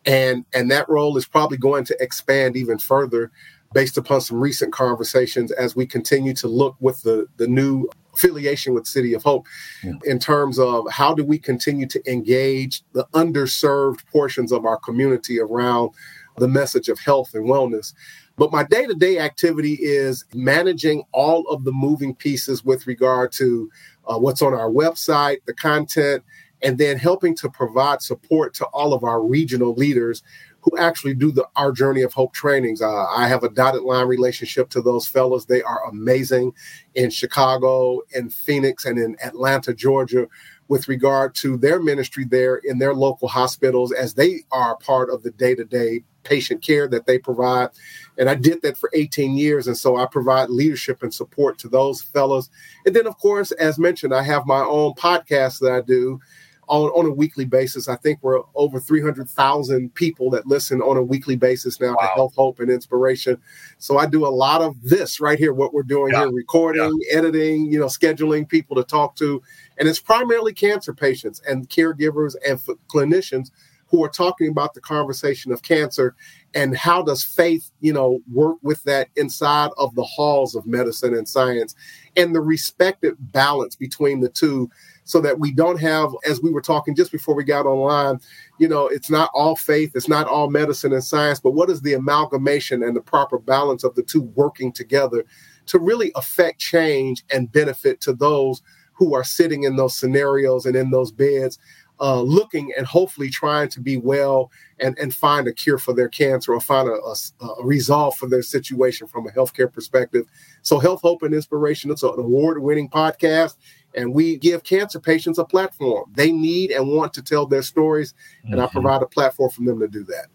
and 0.07 0.45
and 0.53 0.71
that 0.71 0.89
role 0.89 1.17
is 1.17 1.27
probably 1.27 1.57
going 1.57 1.85
to 1.85 2.03
expand 2.03 2.57
even 2.57 2.79
further 2.79 3.31
based 3.73 3.99
upon 3.99 4.21
some 4.21 4.39
recent 4.41 4.73
conversations 4.73 5.51
as 5.53 5.75
we 5.75 5.87
continue 5.87 6.35
to 6.35 6.49
look 6.49 6.77
with 6.81 7.03
the 7.03 7.27
the 7.37 7.47
new 7.47 7.89
affiliation 8.15 8.75
with 8.75 8.87
City 8.87 9.13
of 9.13 9.23
Hope 9.23 9.47
yeah. 9.83 9.93
in 10.05 10.19
terms 10.19 10.59
of 10.59 10.87
how 10.91 11.15
do 11.15 11.25
we 11.25 11.39
continue 11.39 11.87
to 11.87 12.11
engage 12.11 12.83
the 12.93 13.05
underserved 13.13 14.07
portions 14.07 14.53
of 14.53 14.65
our 14.65 14.79
community 14.79 15.41
around 15.41 15.91
the 16.39 16.49
message 16.49 16.89
of 16.89 16.99
health 17.01 17.35
and 17.35 17.47
wellness. 17.47 17.93
But 18.37 18.53
my 18.53 18.65
day 18.65 18.87
to 18.87 18.95
day 18.95 19.19
activity 19.19 19.79
is 19.81 20.25
managing 20.35 21.05
all 21.13 21.47
of 21.49 21.65
the 21.65 21.73
moving 21.73 22.15
pieces 22.15 22.65
with 22.65 22.87
regard 22.87 23.33
to 23.33 23.71
uh, 24.07 24.19
what's 24.19 24.43
on 24.43 24.55
our 24.55 24.71
website, 24.71 25.39
the 25.47 25.55
content, 25.55 26.25
and 26.65 26.79
then 26.79 26.99
helping 26.99 27.37
to 27.37 27.49
provide 27.49 28.03
support 28.03 28.55
to 28.55 28.65
all 28.67 28.93
of 28.93 29.05
our 29.05 29.23
regional 29.23 29.75
leaders 29.75 30.23
who 30.61 30.77
actually 30.79 31.15
do 31.15 31.31
the 31.31 31.47
our 31.57 31.71
journey 31.71 32.01
of 32.01 32.15
hope 32.15 32.33
trainings. 32.33 32.81
Uh, 32.81 33.05
I 33.15 33.29
have 33.29 33.45
a 33.45 33.51
dotted 33.51 33.83
line 33.83 34.09
relationship 34.09 34.71
to 34.71 34.81
those 34.81 35.07
fellows. 35.07 35.45
They 35.45 35.63
are 35.63 35.87
amazing 35.89 36.53
in 36.95 37.11
Chicago, 37.11 38.01
in 38.15 38.31
Phoenix, 38.31 38.87
and 38.87 38.99
in 38.99 39.15
Atlanta, 39.23 39.75
Georgia, 39.75 40.27
with 40.69 40.89
regard 40.89 41.35
to 41.37 41.59
their 41.59 41.81
ministry 41.83 42.25
there 42.25 42.57
in 42.57 42.79
their 42.79 42.95
local 42.95 43.29
hospitals 43.29 43.93
as 43.93 44.15
they 44.15 44.41
are 44.51 44.79
part 44.79 45.11
of 45.11 45.23
the 45.23 45.31
day 45.33 45.55
to 45.55 45.65
day 45.65 46.03
patient 46.23 46.63
care 46.63 46.89
that 46.89 47.05
they 47.05 47.19
provide. 47.19 47.69
And 48.17 48.31
I 48.31 48.35
did 48.35 48.63
that 48.63 48.79
for 48.79 48.91
18 48.95 49.37
years. 49.37 49.67
And 49.67 49.77
so 49.77 49.97
I 49.97 50.07
provide 50.07 50.49
leadership 50.49 51.03
and 51.03 51.13
support 51.13 51.59
to 51.59 51.69
those 51.69 52.01
fellows. 52.01 52.49
And 52.87 52.97
then, 52.97 53.07
of 53.07 53.19
course, 53.19 53.53
as 53.53 53.79
mentioned, 53.79 54.15
I 54.15 54.23
have 54.23 54.47
my 54.47 54.61
own 54.61 54.95
podcast 54.95 55.61
that 55.61 55.73
I 55.73 55.83
do 55.83 56.21
on, 56.69 56.91
on 56.91 57.07
a 57.07 57.13
weekly 57.13 57.45
basis. 57.45 57.89
I 57.89 57.97
think 57.97 58.19
we're 58.23 58.41
over 58.55 58.81
300,000 58.81 59.95
people 59.95 60.31
that 60.31 60.47
listen 60.47 60.81
on 60.81 60.97
a 60.97 61.03
weekly 61.03 61.37
basis 61.37 61.81
now 61.81 61.95
wow. 61.95 62.07
to 62.07 62.07
Health, 62.15 62.35
Hope, 62.35 62.61
and 62.61 62.71
Inspiration. 62.71 63.41
So 63.79 63.99
I 63.99 64.07
do 64.07 64.27
a 64.27 64.29
lot 64.29 64.63
of 64.63 64.81
this 64.83 65.21
right 65.21 65.39
here, 65.39 65.53
what 65.53 65.75
we're 65.75 65.83
doing 65.83 66.13
yeah. 66.13 66.21
here 66.21 66.33
recording, 66.33 66.99
yeah. 67.03 67.19
editing, 67.19 67.67
you 67.67 67.79
know, 67.79 67.87
scheduling 67.87 68.49
people 68.49 68.77
to 68.77 68.85
talk 68.85 69.17
to. 69.17 69.43
And 69.79 69.89
it's 69.89 70.01
primarily 70.01 70.53
cancer 70.53 70.95
patients 70.95 71.41
and 71.49 71.69
caregivers 71.69 72.35
and 72.47 72.59
f- 72.59 72.77
clinicians 72.89 73.51
who 73.95 74.03
are 74.03 74.09
talking 74.09 74.49
about 74.49 74.75
the 74.75 74.81
conversation 74.81 75.53
of 75.53 75.63
cancer 75.63 76.17
and 76.53 76.77
how 76.77 77.01
does 77.01 77.23
faith 77.23 77.71
you 77.81 77.93
know 77.93 78.19
work 78.33 78.57
with 78.63 78.83
that 78.83 79.09
inside 79.15 79.71
of 79.77 79.95
the 79.95 80.03
halls 80.03 80.57
of 80.57 80.67
medicine 80.67 81.15
and 81.15 81.29
science 81.29 81.77
and 82.17 82.35
the 82.35 82.41
respective 82.41 83.15
balance 83.19 83.77
between 83.77 84.21
the 84.21 84.29
two 84.29 84.69
so 85.05 85.21
that 85.21 85.39
we 85.39 85.53
don't 85.53 85.81
have, 85.81 86.11
as 86.27 86.43
we 86.43 86.51
were 86.51 86.61
talking 86.61 86.95
just 86.95 87.13
before 87.13 87.35
we 87.35 87.45
got 87.45 87.67
online, 87.67 88.19
you 88.59 88.67
know, 88.67 88.87
it's 88.89 89.11
not 89.11 89.31
all 89.35 89.55
faith, 89.55 89.93
it's 89.95 90.09
not 90.09 90.27
all 90.27 90.51
medicine 90.51 90.93
and 90.93 91.05
science, 91.05 91.39
but 91.39 91.53
what 91.53 91.71
is 91.71 91.83
the 91.83 91.93
amalgamation 91.93 92.83
and 92.83 92.97
the 92.97 93.01
proper 93.01 93.39
balance 93.39 93.85
of 93.85 93.95
the 93.95 94.03
two 94.03 94.23
working 94.35 94.73
together 94.73 95.25
to 95.67 95.79
really 95.79 96.11
affect 96.17 96.59
change 96.59 97.23
and 97.33 97.53
benefit 97.53 98.01
to 98.01 98.13
those 98.13 98.63
who 98.95 99.15
are 99.15 99.25
sitting 99.25 99.65
in 99.65 99.77
those 99.77 99.97
scenarios 99.97 100.67
and 100.67 100.77
in 100.77 100.91
those 100.91 101.13
beds 101.13 101.59
uh, 102.01 102.21
looking 102.21 102.73
and 102.77 102.87
hopefully 102.87 103.31
trying 103.31 103.69
to 103.69 103.81
be 103.81 103.97
well 103.97 104.51
and, 104.81 104.99
and 104.99 105.15
find 105.15 105.47
a 105.47 105.53
cure 105.53 105.79
for 105.79 105.95
their 105.95 106.09
cancer 106.09 106.53
or 106.53 106.61
find 106.61 106.89
a, 106.89 106.93
a, 106.93 107.47
a, 107.47 107.65
resolve 107.65 108.17
for 108.17 108.29
their 108.29 108.43
situation 108.43 109.07
from 109.07 109.27
a 109.29 109.31
healthcare 109.31 109.73
perspective. 109.73 110.27
So, 110.63 110.79
Health, 110.81 111.03
Hope, 111.03 111.23
and 111.23 111.33
Inspiration, 111.33 111.91
it's 111.91 112.03
an 112.03 112.15
award 112.19 112.61
winning 112.61 112.89
podcast 112.89 113.57
And 113.95 114.15
we 114.15 114.37
give 114.37 114.65
cancer 114.65 115.01
patients 115.01 115.39
a 115.39 115.45
platform. 115.45 116.11
They 116.15 116.33
need 116.33 116.71
and 116.71 116.89
want 116.89 117.13
to 117.15 117.23
tell 117.23 117.47
their 117.47 117.63
stories, 117.63 118.15
and 118.45 118.55
mm-hmm. 118.55 118.63
I 118.63 118.67
provide 118.67 119.03
a 119.03 119.07
platform 119.07 119.51
for 119.51 119.63
them 119.63 119.81
to 119.81 119.89
do 119.89 120.05
that. 120.05 120.27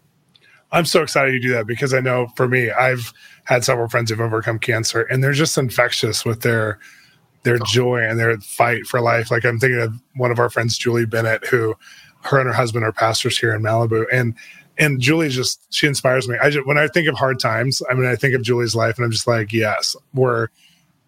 I'm 0.72 0.84
so 0.84 1.02
excited 1.02 1.32
to 1.32 1.40
do 1.40 1.52
that 1.52 1.66
because 1.66 1.92
I 1.92 2.00
know 2.00 2.28
for 2.36 2.46
me, 2.46 2.70
I've 2.70 3.12
had 3.44 3.64
several 3.64 3.88
friends 3.88 4.10
who've 4.10 4.20
overcome 4.20 4.58
cancer, 4.58 5.02
and 5.02 5.22
they're 5.22 5.32
just 5.32 5.58
infectious 5.58 6.24
with 6.24 6.42
their 6.42 6.78
their 7.42 7.56
oh. 7.60 7.64
joy 7.64 8.02
and 8.02 8.18
their 8.18 8.38
fight 8.38 8.86
for 8.86 9.00
life. 9.00 9.30
Like 9.30 9.44
I'm 9.44 9.58
thinking 9.58 9.80
of 9.80 10.00
one 10.14 10.30
of 10.30 10.38
our 10.38 10.50
friends, 10.50 10.78
Julie 10.78 11.06
Bennett, 11.06 11.46
who 11.46 11.74
her 12.22 12.38
and 12.38 12.46
her 12.46 12.54
husband 12.54 12.84
are 12.84 12.92
pastors 12.92 13.38
here 13.38 13.54
in 13.54 13.62
Malibu, 13.62 14.04
and 14.12 14.34
and 14.78 15.00
Julie 15.00 15.28
just 15.28 15.66
she 15.72 15.86
inspires 15.86 16.28
me. 16.28 16.36
I 16.40 16.50
just 16.50 16.66
when 16.66 16.78
I 16.78 16.86
think 16.86 17.08
of 17.08 17.16
hard 17.16 17.40
times, 17.40 17.82
I 17.90 17.94
mean, 17.94 18.06
I 18.06 18.16
think 18.16 18.34
of 18.34 18.42
Julie's 18.42 18.74
life, 18.74 18.96
and 18.96 19.04
I'm 19.04 19.10
just 19.10 19.26
like, 19.26 19.52
yes, 19.52 19.96
we're 20.14 20.48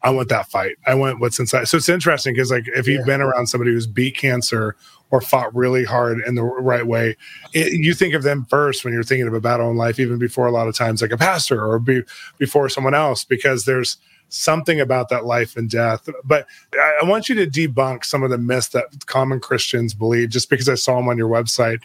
I 0.03 0.11
want 0.11 0.29
that 0.31 0.49
fight. 0.49 0.77
I 0.87 0.95
want 0.95 1.21
what's 1.21 1.39
inside. 1.39 1.69
So 1.69 1.77
it's 1.77 1.89
interesting 1.89 2.35
because 2.35 2.51
like 2.51 2.67
if 2.69 2.87
you've 2.87 3.01
yeah. 3.01 3.07
been 3.07 3.21
around 3.21 3.47
somebody 3.47 3.71
who's 3.71 3.87
beat 3.87 4.17
cancer 4.17 4.77
or 5.11 5.21
fought 5.21 5.55
really 5.55 5.85
hard 5.85 6.21
in 6.27 6.35
the 6.35 6.43
right 6.43 6.87
way, 6.87 7.17
it, 7.53 7.73
you 7.73 7.95
think 7.95 8.15
of 8.15 8.23
them 8.23 8.45
first 8.47 8.85
when 8.85 8.93
you're 8.93 9.05
thinking 9.05 9.29
of 9.29 9.35
a 9.35 9.41
battle 9.41 9.71
in 9.71 9.77
life, 9.77 10.01
even 10.01 10.19
before 10.19 10.47
a 10.47 10.51
lot 10.51 10.67
of 10.67 10.75
times 10.75 11.03
like 11.03 11.13
a 11.13 11.19
pastor 11.19 11.65
or 11.65 11.79
be, 11.79 12.03
before 12.39 12.69
someone 12.69 12.95
else, 12.95 13.25
because 13.25 13.65
there's 13.65 13.97
something 14.29 14.81
about 14.81 15.11
that 15.11 15.25
life 15.25 15.57
and 15.57 15.71
death. 15.71 16.09
But 16.25 16.47
I, 16.75 17.01
I 17.03 17.05
want 17.05 17.29
you 17.29 17.35
to 17.37 17.47
debunk 17.47 18.05
some 18.05 18.23
of 18.23 18.31
the 18.31 18.39
myths 18.39 18.69
that 18.69 19.07
common 19.07 19.39
Christians 19.39 19.95
believe, 19.95 20.31
just 20.31 20.51
because 20.51 20.69
I 20.69 20.75
saw 20.75 20.97
them 20.97 21.09
on 21.09 21.19
your 21.19 21.29
website 21.29 21.81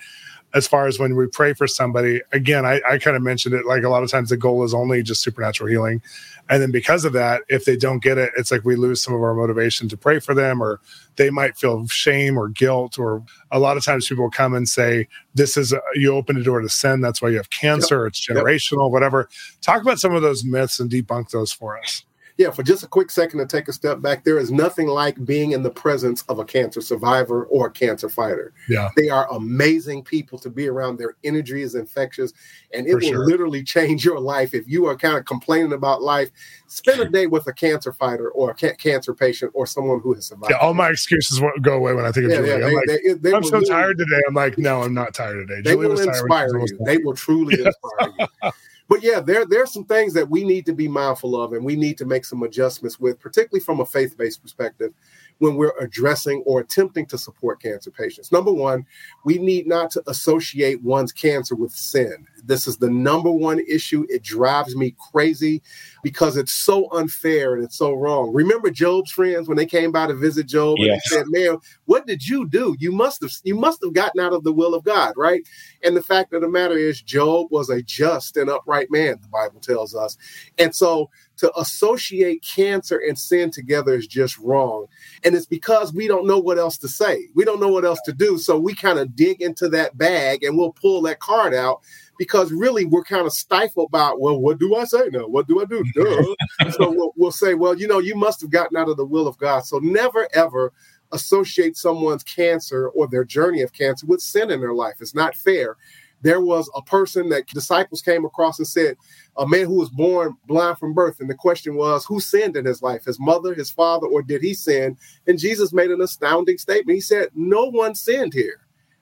as 0.53 0.67
far 0.67 0.87
as 0.87 0.97
when 0.97 1.15
we 1.15 1.27
pray 1.27 1.53
for 1.53 1.67
somebody, 1.67 2.21
again, 2.31 2.65
I, 2.65 2.81
I 2.89 2.97
kind 2.97 3.17
of 3.17 3.21
mentioned 3.21 3.53
it 3.53 3.65
like 3.65 3.83
a 3.83 3.89
lot 3.89 4.03
of 4.03 4.09
times 4.09 4.29
the 4.29 4.37
goal 4.37 4.63
is 4.63 4.73
only 4.73 5.03
just 5.03 5.21
supernatural 5.21 5.69
healing. 5.69 6.01
And 6.49 6.61
then 6.61 6.71
because 6.71 7.03
of 7.03 7.11
that, 7.13 7.41
if 7.49 7.65
they 7.65 7.75
don't 7.75 8.01
get 8.01 8.17
it, 8.17 8.31
it's 8.37 8.51
like 8.51 8.63
we 8.63 8.77
lose 8.77 9.01
some 9.01 9.13
of 9.13 9.21
our 9.21 9.33
motivation 9.33 9.89
to 9.89 9.97
pray 9.97 10.19
for 10.19 10.33
them, 10.33 10.63
or 10.63 10.79
they 11.17 11.29
might 11.29 11.57
feel 11.57 11.85
shame 11.87 12.37
or 12.37 12.47
guilt. 12.47 12.97
Or 12.97 13.21
a 13.51 13.59
lot 13.59 13.75
of 13.75 13.83
times 13.83 14.07
people 14.07 14.29
come 14.29 14.53
and 14.53 14.67
say, 14.69 15.07
This 15.35 15.57
is, 15.57 15.73
a, 15.73 15.81
you 15.95 16.15
open 16.15 16.37
a 16.37 16.43
door 16.43 16.61
to 16.61 16.69
sin. 16.69 17.01
That's 17.01 17.21
why 17.21 17.29
you 17.29 17.37
have 17.37 17.49
cancer. 17.49 18.03
Yep. 18.03 18.07
It's 18.07 18.25
generational, 18.25 18.87
yep. 18.87 18.93
whatever. 18.93 19.27
Talk 19.61 19.81
about 19.81 19.99
some 19.99 20.15
of 20.15 20.21
those 20.21 20.45
myths 20.45 20.79
and 20.79 20.89
debunk 20.89 21.31
those 21.31 21.51
for 21.51 21.77
us 21.77 22.03
yeah, 22.37 22.51
for 22.51 22.61
just 22.61 22.83
a 22.83 22.87
quick 22.87 23.09
second 23.09 23.39
to 23.39 23.47
take 23.47 23.67
a 23.67 23.73
step 23.73 23.99
back, 23.99 24.23
there 24.23 24.37
is 24.37 24.51
nothing 24.51 24.87
like 24.87 25.25
being 25.25 25.53
in 25.53 25.63
the 25.63 25.71
presence 25.71 26.21
of 26.29 26.37
a 26.37 26.45
cancer 26.45 26.81
survivor 26.81 27.45
or 27.45 27.67
a 27.67 27.71
cancer 27.71 28.09
fighter. 28.09 28.53
Yeah. 28.69 28.89
They 28.95 29.09
are 29.09 29.27
amazing 29.31 30.03
people 30.03 30.37
to 30.39 30.49
be 30.49 30.67
around. 30.67 30.97
Their 30.97 31.15
energy 31.23 31.63
is 31.63 31.73
infectious 31.73 32.33
and 32.71 32.85
it 32.85 32.91
for 32.91 32.97
will 32.97 33.07
sure. 33.07 33.25
literally 33.25 33.63
change 33.63 34.05
your 34.05 34.19
life. 34.19 34.53
If 34.53 34.67
you 34.67 34.85
are 34.85 34.95
kind 34.95 35.17
of 35.17 35.25
complaining 35.25 35.73
about 35.73 36.03
life, 36.03 36.29
spend 36.67 36.99
a 36.99 37.09
day 37.09 37.25
with 37.25 37.47
a 37.47 37.53
cancer 37.53 37.91
fighter 37.91 38.29
or 38.29 38.51
a 38.51 38.53
ca- 38.53 38.75
cancer 38.75 39.15
patient 39.15 39.51
or 39.55 39.65
someone 39.65 39.99
who 40.01 40.13
has 40.13 40.27
survived. 40.27 40.51
Yeah, 40.51 40.57
all 40.57 40.75
my 40.75 40.89
excuses 40.89 41.41
go 41.61 41.73
away 41.73 41.93
when 41.93 42.05
I 42.05 42.11
think 42.11 42.25
of 42.25 42.31
yeah, 42.31 42.37
Julie. 42.37 42.49
Yeah, 42.49 42.55
I'm, 42.55 42.61
they, 42.61 42.75
like, 42.75 42.85
they, 42.87 43.13
they 43.13 43.35
I'm 43.35 43.43
so 43.43 43.61
tired 43.61 43.97
today. 43.97 44.21
I'm 44.27 44.35
like, 44.35 44.59
no, 44.59 44.83
I'm 44.83 44.93
not 44.93 45.15
tired 45.15 45.47
today. 45.47 45.61
They 45.61 45.71
Julie 45.71 45.87
will 45.87 45.99
inspire 45.99 46.55
you. 46.55 46.77
They 46.85 46.97
will 46.99 47.15
truly 47.15 47.55
inspire 47.65 48.13
you. 48.19 48.51
But 48.89 49.03
yeah, 49.03 49.19
there 49.19 49.45
there's 49.45 49.73
some 49.73 49.85
things 49.85 50.13
that 50.13 50.29
we 50.29 50.43
need 50.43 50.65
to 50.65 50.73
be 50.73 50.87
mindful 50.87 51.39
of, 51.41 51.53
and 51.53 51.63
we 51.63 51.75
need 51.75 51.97
to 51.97 52.05
make 52.05 52.25
some 52.25 52.43
adjustments 52.43 52.99
with, 52.99 53.19
particularly 53.19 53.63
from 53.63 53.79
a 53.79 53.85
faith-based 53.85 54.41
perspective 54.41 54.93
when 55.39 55.55
we're 55.55 55.73
addressing 55.79 56.41
or 56.45 56.61
attempting 56.61 57.05
to 57.07 57.17
support 57.17 57.61
cancer 57.61 57.91
patients. 57.91 58.31
Number 58.31 58.51
one, 58.51 58.85
we 59.23 59.37
need 59.37 59.67
not 59.67 59.91
to 59.91 60.03
associate 60.07 60.81
one's 60.83 61.11
cancer 61.11 61.55
with 61.55 61.71
sin. 61.71 62.25
This 62.47 62.67
is 62.67 62.77
the 62.77 62.89
number 62.89 63.31
one 63.31 63.59
issue. 63.59 64.05
It 64.09 64.23
drives 64.23 64.75
me 64.75 64.95
crazy 65.11 65.61
because 66.03 66.37
it's 66.37 66.53
so 66.53 66.91
unfair 66.91 67.55
and 67.55 67.63
it's 67.63 67.77
so 67.77 67.93
wrong. 67.93 68.33
Remember 68.33 68.69
Job's 68.69 69.11
friends 69.11 69.47
when 69.47 69.57
they 69.57 69.65
came 69.65 69.91
by 69.91 70.07
to 70.07 70.13
visit 70.13 70.47
Job 70.47 70.77
yes. 70.79 70.89
and 70.89 70.95
they 70.95 71.17
said, 71.17 71.25
"Man, 71.27 71.57
what 71.85 72.07
did 72.07 72.27
you 72.27 72.47
do? 72.47 72.75
You 72.79 72.91
must 72.91 73.21
have 73.21 73.31
you 73.43 73.55
must 73.55 73.83
have 73.83 73.93
gotten 73.93 74.19
out 74.21 74.33
of 74.33 74.43
the 74.43 74.53
will 74.53 74.73
of 74.73 74.83
God, 74.83 75.13
right?" 75.17 75.41
And 75.83 75.95
the 75.95 76.01
fact 76.01 76.33
of 76.33 76.41
the 76.41 76.49
matter 76.49 76.77
is 76.77 77.01
Job 77.01 77.47
was 77.51 77.69
a 77.69 77.81
just 77.81 78.37
and 78.37 78.49
upright 78.49 78.89
man, 78.89 79.19
the 79.21 79.27
Bible 79.27 79.59
tells 79.59 79.95
us. 79.95 80.17
And 80.57 80.73
so 80.73 81.09
to 81.37 81.57
associate 81.59 82.43
cancer 82.43 82.97
and 82.97 83.17
sin 83.17 83.51
together 83.51 83.93
is 83.93 84.07
just 84.07 84.37
wrong. 84.39 84.87
And 85.23 85.35
it's 85.35 85.45
because 85.45 85.93
we 85.93 86.07
don't 86.07 86.27
know 86.27 86.39
what 86.39 86.57
else 86.57 86.77
to 86.79 86.87
say. 86.87 87.27
We 87.35 87.45
don't 87.45 87.59
know 87.59 87.69
what 87.69 87.85
else 87.85 87.99
to 88.05 88.13
do. 88.13 88.37
So 88.37 88.57
we 88.57 88.73
kind 88.73 88.99
of 88.99 89.15
dig 89.15 89.41
into 89.41 89.69
that 89.69 89.97
bag 89.97 90.43
and 90.43 90.57
we'll 90.57 90.73
pull 90.73 91.01
that 91.03 91.19
card 91.19 91.53
out 91.53 91.81
because 92.17 92.51
really 92.51 92.85
we're 92.85 93.03
kind 93.03 93.25
of 93.25 93.33
stifled 93.33 93.91
by, 93.91 94.13
well, 94.17 94.39
what 94.39 94.59
do 94.59 94.75
I 94.75 94.85
say 94.85 95.09
now? 95.11 95.27
What 95.27 95.47
do 95.47 95.61
I 95.61 95.65
do? 95.65 95.83
so 96.71 96.91
we'll, 96.91 97.13
we'll 97.15 97.31
say, 97.31 97.53
well, 97.53 97.77
you 97.77 97.87
know, 97.87 97.99
you 97.99 98.15
must 98.15 98.41
have 98.41 98.51
gotten 98.51 98.77
out 98.77 98.89
of 98.89 98.97
the 98.97 99.05
will 99.05 99.27
of 99.27 99.37
God. 99.37 99.65
So 99.65 99.79
never, 99.79 100.27
ever 100.33 100.73
associate 101.11 101.77
someone's 101.77 102.23
cancer 102.23 102.89
or 102.89 103.07
their 103.07 103.23
journey 103.23 103.61
of 103.61 103.73
cancer 103.73 104.05
with 104.05 104.21
sin 104.21 104.51
in 104.51 104.59
their 104.59 104.73
life. 104.73 104.95
It's 104.99 105.15
not 105.15 105.35
fair 105.35 105.77
there 106.21 106.41
was 106.41 106.69
a 106.75 106.81
person 106.81 107.29
that 107.29 107.47
disciples 107.47 108.01
came 108.01 108.25
across 108.25 108.57
and 108.57 108.67
said, 108.67 108.97
a 109.37 109.47
man 109.47 109.65
who 109.65 109.75
was 109.75 109.89
born 109.89 110.35
blind 110.47 110.77
from 110.77 110.93
birth. 110.93 111.19
And 111.19 111.29
the 111.29 111.35
question 111.35 111.75
was, 111.75 112.05
who 112.05 112.19
sinned 112.19 112.57
in 112.57 112.65
his 112.65 112.81
life, 112.81 113.05
his 113.05 113.19
mother, 113.19 113.53
his 113.53 113.69
father, 113.69 114.07
or 114.07 114.21
did 114.21 114.41
he 114.41 114.53
sin? 114.53 114.97
And 115.27 115.37
Jesus 115.37 115.73
made 115.73 115.91
an 115.91 116.01
astounding 116.01 116.57
statement. 116.57 116.95
He 116.95 117.01
said, 117.01 117.29
No 117.35 117.65
one 117.65 117.93
sinned 117.95 118.33
here. 118.33 118.61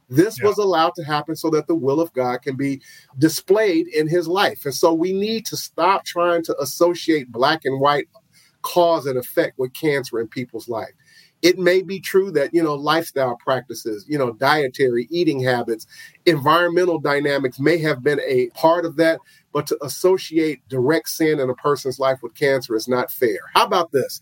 This 0.10 0.40
yeah. 0.40 0.48
was 0.48 0.58
allowed 0.58 0.94
to 0.96 1.04
happen 1.04 1.36
so 1.36 1.50
that 1.50 1.68
the 1.68 1.76
will 1.76 2.00
of 2.00 2.14
God 2.14 2.42
can 2.42 2.56
be 2.56 2.82
displayed 3.18 3.88
in 3.88 4.08
his 4.08 4.28
life. 4.28 4.66
And 4.66 4.74
so 4.74 4.94
we 4.94 5.14
need 5.14 5.46
to 5.48 5.58
stop 5.58 6.06
trying 6.06 6.44
to 6.44 6.56
associate 6.60 7.32
black 7.32 7.62
and 7.66 7.80
white 7.80 8.08
cause 8.62 9.06
and 9.06 9.18
effect 9.18 9.58
with 9.58 9.74
cancer 9.74 10.20
in 10.20 10.28
people's 10.28 10.68
life. 10.68 10.92
It 11.42 11.60
may 11.60 11.84
be 11.84 12.00
true 12.00 12.32
that, 12.32 12.54
you 12.54 12.64
know, 12.64 12.74
lifestyle 12.74 13.38
practices, 13.38 14.06
you 14.08 14.18
know, 14.18 14.34
dietary 14.34 15.08
eating 15.12 15.40
habits, 15.40 15.86
environmental 16.26 16.98
dynamics 16.98 17.60
may 17.60 17.78
have 17.80 18.04
been 18.04 18.20
a 18.22 18.50
part 18.56 18.86
of 18.86 18.96
that, 18.96 19.20
but 19.54 19.68
to 19.68 19.78
associate 19.84 20.68
direct 20.70 21.10
sin 21.10 21.40
in 21.40 21.50
a 21.50 21.56
person's 21.56 22.00
life 22.00 22.24
with 22.24 22.34
cancer 22.34 22.76
is 22.76 22.88
not 22.88 23.12
fair. 23.12 23.38
How 23.54 23.66
about 23.66 23.92
this? 23.92 24.22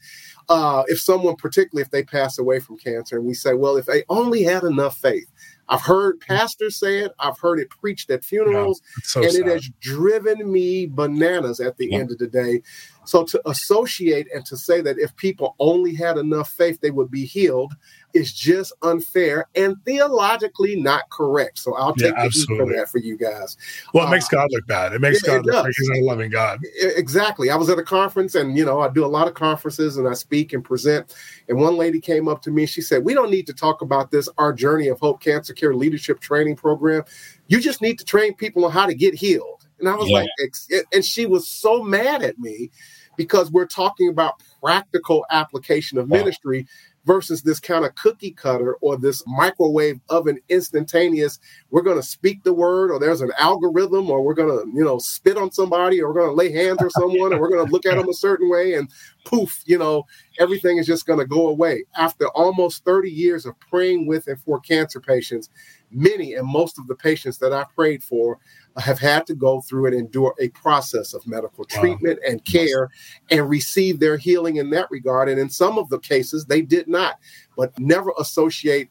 Uh, 0.50 0.84
if 0.88 1.00
someone, 1.00 1.38
particularly 1.38 1.84
if 1.84 1.92
they 1.92 2.04
pass 2.04 2.38
away 2.38 2.60
from 2.60 2.78
cancer, 2.78 3.16
and 3.16 3.26
we 3.26 3.34
say, 3.34 3.54
well, 3.54 3.78
if 3.78 3.86
they 3.86 4.04
only 4.10 4.44
had 4.44 4.64
enough 4.64 4.98
faith, 4.98 5.32
I've 5.70 5.82
heard 5.82 6.20
pastors 6.20 6.78
say 6.78 7.00
it. 7.00 7.14
I've 7.20 7.40
heard 7.40 7.60
it 7.60 7.70
preached 7.70 8.10
at 8.10 8.24
funerals, 8.24 8.82
yeah, 8.84 9.02
so 9.04 9.24
and 9.24 9.32
sad. 9.32 9.42
it 9.42 9.48
has 9.48 9.70
driven 9.80 10.52
me 10.52 10.88
bananas 10.88 11.60
at 11.60 11.78
the 11.78 11.90
yeah. 11.90 12.00
end 12.00 12.12
of 12.12 12.18
the 12.18 12.28
day. 12.28 12.62
So 13.06 13.24
to 13.26 13.42
associate 13.50 14.28
and 14.34 14.46
to 14.46 14.58
say 14.58 14.82
that 14.82 15.00
if 15.00 15.16
people 15.16 15.56
only 15.60 15.96
had 15.96 16.18
enough 16.18 16.52
faith, 16.52 16.82
they 16.82 16.92
would 16.92 17.12
be 17.12 17.26
healed 17.26 17.74
is 18.14 18.32
just 18.32 18.74
unfair 18.82 19.48
and 19.56 19.76
theologically 19.86 20.76
not 20.76 21.10
correct. 21.10 21.58
So 21.58 21.76
I'll 21.76 21.96
take 21.96 22.14
yeah, 22.16 22.24
the 22.24 22.30
heat 22.30 22.46
for 22.46 22.74
that 22.76 22.90
for 22.90 23.00
you 23.00 23.18
guys. 23.18 23.58
Well, 23.94 24.06
it 24.06 24.08
uh, 24.08 24.12
makes 24.12 24.28
God 24.28 24.48
look 24.52 24.68
bad. 24.68 24.94
It 24.94 25.02
makes 25.02 25.24
it, 25.24 25.26
God 25.26 25.36
it 25.38 25.46
look 25.46 25.54
does. 25.54 25.64
like 25.64 25.74
he's 25.78 25.90
not 25.90 25.98
a 25.98 26.06
loving 26.06 26.30
God. 26.30 26.60
Exactly. 26.82 27.50
I 27.50 27.56
was 27.56 27.70
at 27.70 27.80
a 27.80 27.84
conference 27.84 28.36
and, 28.36 28.58
you 28.58 28.66
know, 28.66 28.82
I 28.82 28.90
do 28.90 29.04
a 29.04 29.08
lot 29.08 29.28
of 29.28 29.34
conferences 29.34 29.98
and 29.98 30.08
I 30.08 30.14
speak 30.14 30.54
and 30.54 30.64
present. 30.64 31.16
And 31.50 31.58
one 31.58 31.76
lady 31.76 32.00
came 32.00 32.28
up 32.28 32.42
to 32.44 32.52
me. 32.52 32.66
She 32.66 32.82
said, 32.82 33.04
we 33.04 33.14
don't 33.14 33.32
need 33.32 33.48
to 33.48 33.54
talk 33.54 33.82
about 33.82 34.12
this, 34.12 34.30
our 34.38 34.54
Journey 34.54 34.88
of 34.88 35.00
Hope 35.00 35.22
Cancer 35.22 35.54
Care 35.54 35.74
Leadership 35.74 36.20
Training 36.20 36.56
Program. 36.56 37.04
You 37.48 37.60
just 37.60 37.82
need 37.82 37.98
to 38.00 38.06
train 38.06 38.36
people 38.36 38.66
on 38.66 38.72
how 38.72 38.86
to 38.86 38.94
get 38.94 39.16
healed. 39.16 39.68
And 39.80 39.90
I 39.90 39.96
was 39.96 40.10
yeah. 40.10 40.26
like, 40.70 40.86
and 40.94 41.04
she 41.04 41.26
was 41.26 41.48
so 41.48 41.84
mad 41.84 42.22
at 42.22 42.40
me 42.40 42.70
because 43.18 43.52
we're 43.52 43.66
talking 43.66 44.10
about 44.10 44.42
practical 44.62 45.26
application 45.30 45.98
of 45.98 46.08
ministry 46.08 46.68
versus 47.06 47.42
this 47.42 47.60
kind 47.60 47.86
of 47.86 47.96
cookie 47.96 48.32
cutter 48.32 48.76
or 48.82 48.98
this 48.98 49.24
microwave 49.28 50.00
oven 50.10 50.40
instantaneous. 50.50 51.40
We're 51.70 51.82
going 51.82 51.98
to 51.98 52.04
speak 52.04 52.44
the 52.44 52.54
word 52.54 52.92
or 52.92 53.00
there's 53.00 53.22
an 53.22 53.32
algorithm 53.38 54.10
or 54.10 54.24
we're 54.24 54.34
going 54.34 54.50
to 54.50 54.78
you 54.78 54.84
know 54.84 55.00
spit 55.00 55.38
on 55.38 55.52
somebody 55.52 56.02
or 56.02 56.08
we're 56.08 56.22
going 56.22 56.30
to 56.30 56.36
lay 56.36 56.52
hands 56.52 56.80
on 56.82 56.90
someone 56.92 57.34
or 57.34 57.40
we're 57.40 57.50
going 57.50 57.66
to 57.66 57.72
look 57.72 57.86
at 57.86 57.98
them 57.98 58.10
a 58.10 58.14
certain 58.14 58.50
way 58.50 58.74
and 58.74 58.90
poof 59.26 59.62
you 59.66 59.78
know 59.78 60.04
everything 60.40 60.78
is 60.78 60.88
just 60.88 61.06
going 61.06 61.20
to 61.20 61.26
go 61.26 61.48
away. 61.48 61.84
After 61.98 62.28
almost 62.30 62.86
30 62.86 63.10
years 63.10 63.46
of 63.46 63.60
praying 63.60 64.08
with 64.08 64.28
and 64.28 64.40
for 64.42 64.60
cancer 64.60 65.00
patients 65.00 65.50
many 65.94 66.34
and 66.34 66.48
most 66.48 66.78
of 66.80 66.88
the 66.88 66.96
patients 66.96 67.38
that 67.38 67.54
i 67.54 67.64
prayed 67.76 68.04
for 68.04 68.40
have 68.78 69.00
had 69.00 69.26
to 69.28 69.36
go 69.36 69.62
through 69.62 69.88
and 69.88 69.96
endure 69.96 70.34
a 70.40 70.50
process 70.50 71.14
of 71.14 71.26
medical 71.28 71.66
treatment 71.66 72.20
wow. 72.24 72.32
and 72.32 72.46
care 72.46 72.90
and 73.30 73.50
receive 73.50 74.00
their 74.00 74.18
healing 74.18 74.58
in 74.58 74.70
that 74.72 74.90
regard. 74.90 75.30
And 75.30 75.40
in 75.40 75.50
some 75.50 75.78
of 75.78 75.90
the 75.90 76.00
cases, 76.00 76.46
they 76.46 76.62
did 76.62 76.88
not, 76.88 77.20
but 77.56 77.78
never 77.80 78.12
associate 78.20 78.90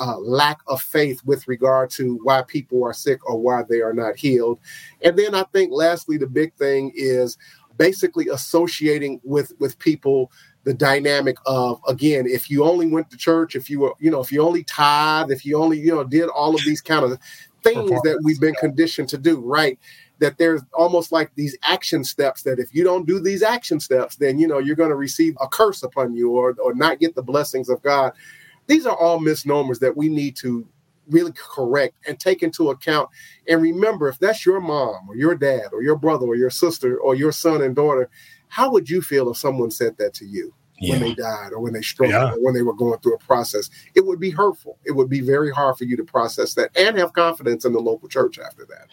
uh, 0.00 0.18
lack 0.18 0.60
of 0.66 0.80
faith 0.80 1.20
with 1.24 1.46
regard 1.46 1.90
to 1.90 2.18
why 2.22 2.42
people 2.46 2.82
are 2.84 2.94
sick 2.94 3.24
or 3.28 3.38
why 3.38 3.62
they 3.68 3.82
are 3.82 3.92
not 3.92 4.16
healed. 4.16 4.58
And 5.02 5.18
then 5.18 5.34
I 5.34 5.42
think, 5.52 5.72
lastly, 5.72 6.16
the 6.16 6.26
big 6.26 6.54
thing 6.54 6.92
is 6.94 7.36
basically 7.76 8.28
associating 8.28 9.20
with 9.24 9.52
with 9.58 9.78
people 9.78 10.30
the 10.64 10.74
dynamic 10.74 11.36
of 11.46 11.80
again 11.86 12.26
if 12.26 12.50
you 12.50 12.64
only 12.64 12.86
went 12.86 13.10
to 13.10 13.16
church 13.16 13.54
if 13.54 13.68
you 13.68 13.80
were 13.80 13.92
you 13.98 14.10
know 14.10 14.20
if 14.20 14.32
you 14.32 14.42
only 14.42 14.64
tithe 14.64 15.30
if 15.30 15.44
you 15.44 15.58
only 15.58 15.78
you 15.78 15.94
know 15.94 16.04
did 16.04 16.28
all 16.30 16.54
of 16.54 16.64
these 16.64 16.80
kind 16.80 17.04
of 17.04 17.18
things 17.62 17.90
that 18.02 18.20
we've 18.22 18.40
been 18.40 18.54
conditioned 18.54 19.08
to 19.08 19.18
do, 19.18 19.40
right? 19.40 19.78
that 20.20 20.38
there's 20.38 20.62
almost 20.72 21.12
like 21.12 21.30
these 21.34 21.56
action 21.64 22.04
steps 22.04 22.42
that 22.42 22.58
if 22.58 22.74
you 22.74 22.84
don't 22.84 23.06
do 23.06 23.18
these 23.18 23.42
action 23.42 23.80
steps, 23.80 24.16
then 24.16 24.38
you 24.38 24.46
know 24.46 24.58
you're 24.58 24.76
going 24.76 24.90
to 24.90 24.96
receive 24.96 25.36
a 25.40 25.48
curse 25.48 25.82
upon 25.82 26.14
you 26.14 26.30
or 26.30 26.54
or 26.62 26.74
not 26.74 27.00
get 27.00 27.14
the 27.14 27.22
blessings 27.22 27.68
of 27.68 27.82
God. 27.82 28.12
These 28.66 28.86
are 28.86 28.96
all 28.96 29.18
misnomers 29.18 29.80
that 29.80 29.96
we 29.96 30.08
need 30.08 30.36
to 30.36 30.66
really 31.10 31.32
correct 31.32 31.96
and 32.06 32.18
take 32.18 32.42
into 32.42 32.70
account. 32.70 33.10
And 33.48 33.60
remember, 33.60 34.08
if 34.08 34.18
that's 34.18 34.46
your 34.46 34.60
mom 34.60 35.08
or 35.08 35.16
your 35.16 35.34
dad 35.34 35.66
or 35.72 35.82
your 35.82 35.96
brother 35.96 36.26
or 36.26 36.36
your 36.36 36.50
sister 36.50 36.96
or 36.96 37.14
your 37.14 37.32
son 37.32 37.60
and 37.60 37.76
daughter, 37.76 38.08
how 38.48 38.70
would 38.70 38.88
you 38.88 39.02
feel 39.02 39.30
if 39.30 39.36
someone 39.36 39.70
said 39.70 39.96
that 39.98 40.14
to 40.14 40.24
you? 40.24 40.54
Yeah. 40.80 40.94
when 40.94 41.00
they 41.02 41.14
died 41.14 41.52
or 41.52 41.60
when 41.60 41.72
they 41.72 41.82
struggled 41.82 42.14
yeah. 42.14 42.32
or 42.32 42.44
when 42.44 42.52
they 42.52 42.62
were 42.62 42.74
going 42.74 42.98
through 42.98 43.14
a 43.14 43.18
process. 43.18 43.70
It 43.94 44.04
would 44.04 44.18
be 44.18 44.30
hurtful. 44.30 44.76
It 44.84 44.92
would 44.92 45.08
be 45.08 45.20
very 45.20 45.52
hard 45.52 45.76
for 45.78 45.84
you 45.84 45.96
to 45.96 46.04
process 46.04 46.54
that 46.54 46.76
and 46.76 46.98
have 46.98 47.12
confidence 47.12 47.64
in 47.64 47.72
the 47.72 47.78
local 47.78 48.08
church 48.08 48.40
after 48.40 48.66
that. 48.66 48.88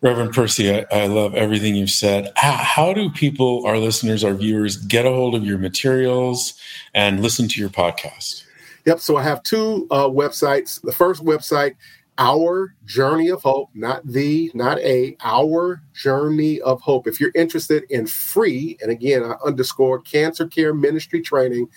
Reverend 0.00 0.32
Percy, 0.32 0.74
I, 0.74 0.86
I 0.90 1.06
love 1.06 1.34
everything 1.34 1.76
you've 1.76 1.90
said. 1.90 2.32
How, 2.36 2.52
how, 2.52 2.92
do 2.94 3.10
people, 3.10 3.64
our 3.66 3.78
listeners, 3.78 4.24
our 4.24 4.34
viewers, 4.34 4.76
get 4.76 5.04
a 5.04 5.10
hold 5.10 5.34
of 5.34 5.44
your 5.44 5.58
materials 5.58 6.54
and 6.94 7.20
listen 7.20 7.46
to 7.48 7.60
your 7.60 7.68
podcast? 7.68 8.44
Yep. 8.86 8.98
So 9.00 9.16
I 9.16 9.22
have 9.22 9.42
two 9.42 9.86
uh, 9.90 10.08
websites. 10.08 10.80
The 10.82 10.92
first 10.92 11.22
website, 11.22 11.76
Our 12.18 12.74
Journey 12.84 13.30
of 13.30 13.42
Hope, 13.42 13.70
not 13.74 14.06
the, 14.06 14.50
not 14.54 14.78
a, 14.80 15.16
Our 15.22 15.82
Journey 15.94 16.60
of 16.60 16.80
Hope. 16.80 17.06
If 17.06 17.20
you're 17.20 17.32
interested 17.34 17.84
in 17.90 18.06
free, 18.06 18.76
and 18.82 18.90
again, 18.90 19.22
I 19.22 19.36
underscore 19.44 20.00
cancer 20.00 20.46
care 20.46 20.74
ministry 20.74 21.22
training, 21.22 21.68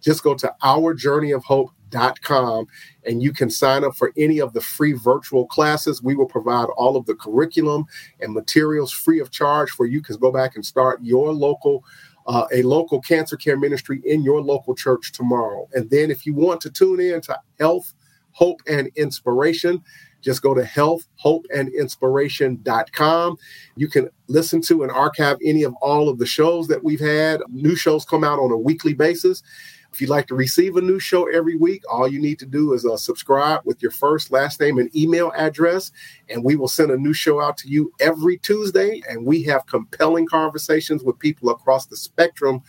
just 0.00 0.22
go 0.22 0.34
to 0.34 0.54
ourjourneyofhope.com 0.62 2.66
and 3.04 3.22
you 3.22 3.32
can 3.32 3.50
sign 3.50 3.84
up 3.84 3.94
for 3.94 4.12
any 4.16 4.40
of 4.40 4.52
the 4.52 4.60
free 4.60 4.92
virtual 4.92 5.46
classes. 5.46 6.02
We 6.02 6.16
will 6.16 6.26
provide 6.26 6.68
all 6.76 6.96
of 6.96 7.06
the 7.06 7.14
curriculum 7.14 7.84
and 8.20 8.32
materials 8.32 8.92
free 8.92 9.20
of 9.20 9.30
charge 9.30 9.70
for 9.70 9.86
you 9.86 10.02
to 10.02 10.18
go 10.18 10.32
back 10.32 10.56
and 10.56 10.64
start 10.64 11.00
your 11.02 11.32
local 11.32 11.84
uh, 12.26 12.46
a 12.52 12.62
local 12.62 13.00
cancer 13.00 13.36
care 13.36 13.56
ministry 13.56 14.00
in 14.04 14.22
your 14.22 14.40
local 14.40 14.76
church 14.76 15.12
tomorrow. 15.12 15.68
And 15.74 15.90
then 15.90 16.10
if 16.10 16.24
you 16.24 16.34
want 16.34 16.60
to 16.60 16.70
tune 16.70 17.00
in 17.00 17.20
to 17.22 17.36
health, 17.58 17.94
hope, 18.32 18.60
and 18.68 18.90
inspiration, 18.96 19.82
just 20.20 20.42
go 20.42 20.52
to 20.54 20.62
healthhopeandinspiration.com. 20.62 23.36
You 23.76 23.88
can 23.88 24.10
listen 24.28 24.60
to 24.62 24.82
and 24.82 24.90
archive 24.92 25.36
any 25.44 25.62
of 25.64 25.74
all 25.82 26.08
of 26.08 26.18
the 26.18 26.26
shows 26.26 26.68
that 26.68 26.84
we've 26.84 27.00
had. 27.00 27.42
New 27.50 27.76
shows 27.76 28.04
come 28.04 28.24
out 28.24 28.38
on 28.38 28.52
a 28.52 28.56
weekly 28.56 28.94
basis. 28.94 29.42
If 29.92 30.00
you'd 30.00 30.08
like 30.08 30.26
to 30.28 30.34
receive 30.34 30.76
a 30.76 30.80
new 30.80 30.98
show 30.98 31.28
every 31.28 31.54
week, 31.54 31.82
all 31.90 32.08
you 32.08 32.18
need 32.18 32.38
to 32.38 32.46
do 32.46 32.72
is 32.72 32.86
uh, 32.86 32.96
subscribe 32.96 33.60
with 33.66 33.82
your 33.82 33.90
first, 33.90 34.30
last 34.30 34.58
name, 34.58 34.78
and 34.78 34.94
email 34.96 35.32
address, 35.36 35.92
and 36.30 36.42
we 36.42 36.56
will 36.56 36.68
send 36.68 36.90
a 36.90 36.96
new 36.96 37.12
show 37.12 37.42
out 37.42 37.58
to 37.58 37.68
you 37.68 37.92
every 38.00 38.38
Tuesday. 38.38 39.02
And 39.06 39.26
we 39.26 39.42
have 39.42 39.66
compelling 39.66 40.26
conversations 40.26 41.02
with 41.02 41.18
people 41.18 41.50
across 41.50 41.86
the 41.86 41.98
spectrum 41.98 42.62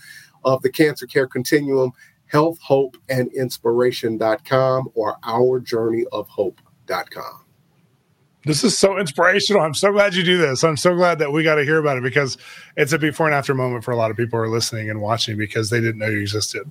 of 0.43 0.62
the 0.63 0.69
cancer 0.69 1.08
care 1.08 1.28
continuum, 1.28 1.93
health, 2.34 2.60
hope, 2.62 2.98
and 3.08 3.32
inspiration.com 3.32 4.89
or 4.96 5.15
ourjourneyofhope.com. 5.24 7.39
This 8.46 8.65
is 8.65 8.78
so 8.78 8.98
inspirational. 8.98 9.62
I'm 9.62 9.74
so 9.74 9.93
glad 9.93 10.15
you 10.15 10.24
do 10.24 10.38
this. 10.38 10.65
I'm 10.65 10.76
so 10.76 10.93
glad 10.96 11.19
that 11.19 11.32
we 11.32 11.43
got 11.43 11.56
to 11.56 11.63
hear 11.63 11.78
about 11.78 11.98
it 11.98 12.04
because 12.04 12.38
it's 12.76 12.91
a 12.91 13.00
before 13.00 13.28
and 13.28 13.34
after 13.34 13.54
moment 13.54 13.86
for 13.86 13.91
a 13.91 13.96
lot 13.96 14.12
of 14.12 14.17
people 14.17 14.38
who 14.38 14.43
are 14.43 14.50
listening 14.50 14.89
and 14.89 15.00
watching 15.00 15.38
because 15.38 15.69
they 15.69 15.80
didn't 15.80 16.00
know 16.00 16.10
you 16.10 16.19
existed 16.19 16.69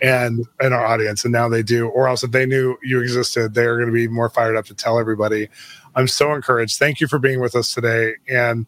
and 0.00 0.46
in 0.60 0.72
our 0.72 0.86
audience 0.86 1.24
and 1.24 1.32
now 1.32 1.48
they 1.48 1.62
do 1.62 1.88
or 1.88 2.08
else 2.08 2.22
if 2.22 2.30
they 2.30 2.46
knew 2.46 2.76
you 2.84 3.00
existed 3.00 3.52
they're 3.52 3.76
going 3.76 3.88
to 3.88 3.92
be 3.92 4.06
more 4.06 4.28
fired 4.28 4.56
up 4.56 4.64
to 4.64 4.72
tell 4.72 4.96
everybody 4.96 5.48
i'm 5.96 6.06
so 6.06 6.32
encouraged 6.34 6.78
thank 6.78 7.00
you 7.00 7.08
for 7.08 7.18
being 7.18 7.40
with 7.40 7.56
us 7.56 7.74
today 7.74 8.12
and 8.28 8.64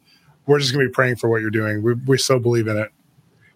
we're 0.47 0.59
just 0.59 0.73
going 0.73 0.85
to 0.85 0.89
be 0.89 0.93
praying 0.93 1.15
for 1.15 1.31
what 1.31 1.41
you're 1.41 1.49
doing 1.49 1.85
we, 1.85 1.95
we 2.07 2.19
so 2.19 2.41
believe 2.41 2.67
in 2.67 2.77
it 2.77 2.91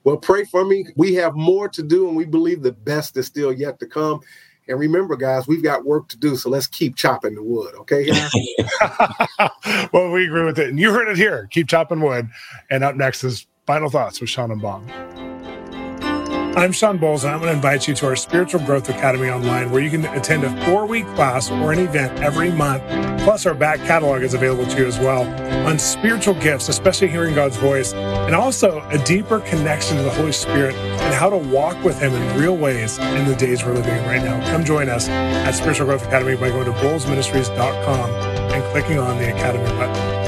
well 0.04 0.16
pray 0.16 0.44
for 0.44 0.64
me. 0.64 0.86
We 0.96 1.14
have 1.14 1.34
more 1.34 1.68
to 1.70 1.82
do 1.82 2.08
and 2.08 2.16
we 2.16 2.24
believe 2.24 2.62
the 2.62 2.72
best 2.72 3.16
is 3.16 3.26
still 3.26 3.52
yet 3.52 3.80
to 3.80 3.86
come. 3.86 4.20
And 4.66 4.78
remember 4.78 5.16
guys 5.16 5.46
we've 5.46 5.62
got 5.62 5.84
work 5.84 6.08
to 6.08 6.16
do 6.16 6.36
so 6.36 6.48
let's 6.48 6.66
keep 6.66 6.96
chopping 6.96 7.34
the 7.34 7.42
wood 7.42 7.74
okay? 7.74 8.06
Well 9.92 10.10
we 10.10 10.26
agree 10.26 10.44
with 10.44 10.58
it. 10.58 10.68
And 10.68 10.78
you 10.78 10.92
heard 10.92 11.08
it 11.08 11.16
here. 11.16 11.48
Keep 11.50 11.68
chopping 11.68 12.00
wood. 12.00 12.28
And 12.70 12.84
up 12.84 12.96
next 12.96 13.24
is 13.24 13.46
final 13.66 13.90
thoughts 13.90 14.20
with 14.20 14.30
shawn 14.30 14.50
and 14.50 14.62
bob 14.62 14.88
I'm 16.56 16.70
Shawn 16.70 17.00
Bolz, 17.00 17.24
and 17.24 17.32
I'm 17.32 17.40
going 17.40 17.50
to 17.50 17.56
invite 17.56 17.88
you 17.88 17.94
to 17.94 18.06
our 18.06 18.14
Spiritual 18.14 18.60
Growth 18.60 18.88
Academy 18.88 19.28
online, 19.28 19.72
where 19.72 19.82
you 19.82 19.90
can 19.90 20.04
attend 20.04 20.44
a 20.44 20.64
four 20.64 20.86
week 20.86 21.04
class 21.16 21.50
or 21.50 21.72
an 21.72 21.80
event 21.80 22.20
every 22.20 22.52
month. 22.52 22.84
Plus, 23.22 23.44
our 23.44 23.54
back 23.54 23.80
catalog 23.80 24.22
is 24.22 24.34
available 24.34 24.64
to 24.66 24.78
you 24.78 24.86
as 24.86 24.96
well 25.00 25.22
on 25.66 25.80
spiritual 25.80 26.34
gifts, 26.34 26.68
especially 26.68 27.08
hearing 27.08 27.34
God's 27.34 27.56
voice, 27.56 27.92
and 27.92 28.36
also 28.36 28.86
a 28.90 28.98
deeper 28.98 29.40
connection 29.40 29.96
to 29.96 30.04
the 30.04 30.10
Holy 30.10 30.30
Spirit 30.30 30.76
and 30.76 31.12
how 31.12 31.28
to 31.28 31.36
walk 31.36 31.82
with 31.82 31.98
Him 31.98 32.14
in 32.14 32.40
real 32.40 32.56
ways 32.56 32.98
in 32.98 33.26
the 33.26 33.34
days 33.34 33.64
we're 33.64 33.74
living 33.74 33.96
in 33.96 34.04
right 34.04 34.22
now. 34.22 34.40
Come 34.52 34.64
join 34.64 34.88
us 34.88 35.08
at 35.08 35.50
Spiritual 35.52 35.86
Growth 35.86 36.06
Academy 36.06 36.36
by 36.36 36.50
going 36.50 36.66
to 36.66 36.72
bolzministries.com 36.72 38.10
and 38.10 38.64
clicking 38.72 39.00
on 39.00 39.18
the 39.18 39.34
Academy 39.34 39.64
button. 39.76 40.23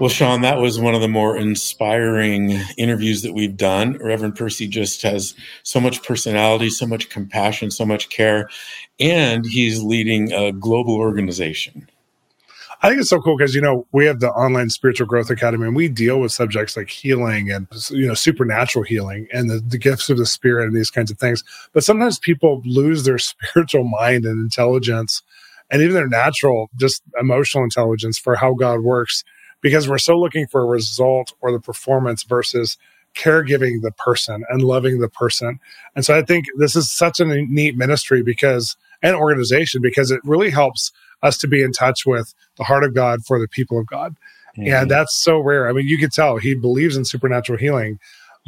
Well, 0.00 0.08
Shawn, 0.08 0.40
that 0.40 0.56
was 0.56 0.80
one 0.80 0.94
of 0.94 1.02
the 1.02 1.08
more 1.08 1.36
inspiring 1.36 2.52
interviews 2.78 3.20
that 3.20 3.34
we've 3.34 3.54
done. 3.54 3.98
Reverend 3.98 4.34
Percy 4.34 4.66
just 4.66 5.02
has 5.02 5.34
so 5.62 5.78
much 5.78 6.02
personality, 6.02 6.70
so 6.70 6.86
much 6.86 7.10
compassion, 7.10 7.70
so 7.70 7.84
much 7.84 8.08
care, 8.08 8.48
and 8.98 9.44
he's 9.44 9.82
leading 9.82 10.32
a 10.32 10.52
global 10.52 10.94
organization. 10.94 11.86
I 12.80 12.88
think 12.88 13.02
it's 13.02 13.10
so 13.10 13.20
cool 13.20 13.36
because 13.36 13.54
you 13.54 13.60
know 13.60 13.86
we 13.92 14.06
have 14.06 14.20
the 14.20 14.30
online 14.30 14.70
spiritual 14.70 15.06
growth 15.06 15.28
academy 15.28 15.66
and 15.66 15.76
we 15.76 15.88
deal 15.88 16.18
with 16.18 16.32
subjects 16.32 16.78
like 16.78 16.88
healing 16.88 17.50
and 17.50 17.66
you 17.90 18.06
know 18.06 18.14
supernatural 18.14 18.86
healing 18.86 19.28
and 19.34 19.50
the, 19.50 19.58
the 19.58 19.76
gifts 19.76 20.08
of 20.08 20.16
the 20.16 20.24
spirit 20.24 20.64
and 20.64 20.74
these 20.74 20.90
kinds 20.90 21.10
of 21.10 21.18
things. 21.18 21.44
But 21.74 21.84
sometimes 21.84 22.18
people 22.18 22.62
lose 22.64 23.04
their 23.04 23.18
spiritual 23.18 23.84
mind 23.84 24.24
and 24.24 24.42
intelligence 24.42 25.22
and 25.70 25.82
even 25.82 25.94
their 25.94 26.08
natural, 26.08 26.70
just 26.76 27.02
emotional 27.20 27.64
intelligence 27.64 28.18
for 28.18 28.34
how 28.34 28.54
God 28.54 28.80
works 28.80 29.24
because 29.60 29.88
we're 29.88 29.98
so 29.98 30.18
looking 30.18 30.46
for 30.46 30.62
a 30.62 30.66
result 30.66 31.32
or 31.40 31.52
the 31.52 31.60
performance 31.60 32.22
versus 32.22 32.76
caregiving 33.14 33.82
the 33.82 33.92
person 33.92 34.44
and 34.48 34.62
loving 34.62 35.00
the 35.00 35.08
person. 35.08 35.58
And 35.96 36.04
so 36.04 36.16
I 36.16 36.22
think 36.22 36.46
this 36.58 36.76
is 36.76 36.90
such 36.90 37.20
a 37.20 37.24
neat 37.24 37.76
ministry 37.76 38.22
because 38.22 38.76
an 39.02 39.14
organization 39.14 39.82
because 39.82 40.10
it 40.10 40.20
really 40.24 40.50
helps 40.50 40.92
us 41.22 41.36
to 41.38 41.48
be 41.48 41.62
in 41.62 41.72
touch 41.72 42.06
with 42.06 42.34
the 42.56 42.64
heart 42.64 42.84
of 42.84 42.94
God 42.94 43.24
for 43.26 43.38
the 43.38 43.48
people 43.48 43.78
of 43.78 43.86
God. 43.86 44.16
Mm-hmm. 44.56 44.72
And 44.72 44.90
that's 44.90 45.14
so 45.14 45.38
rare. 45.38 45.68
I 45.68 45.72
mean, 45.72 45.86
you 45.86 45.98
could 45.98 46.12
tell 46.12 46.36
he 46.36 46.54
believes 46.54 46.96
in 46.96 47.04
supernatural 47.04 47.58
healing, 47.58 47.98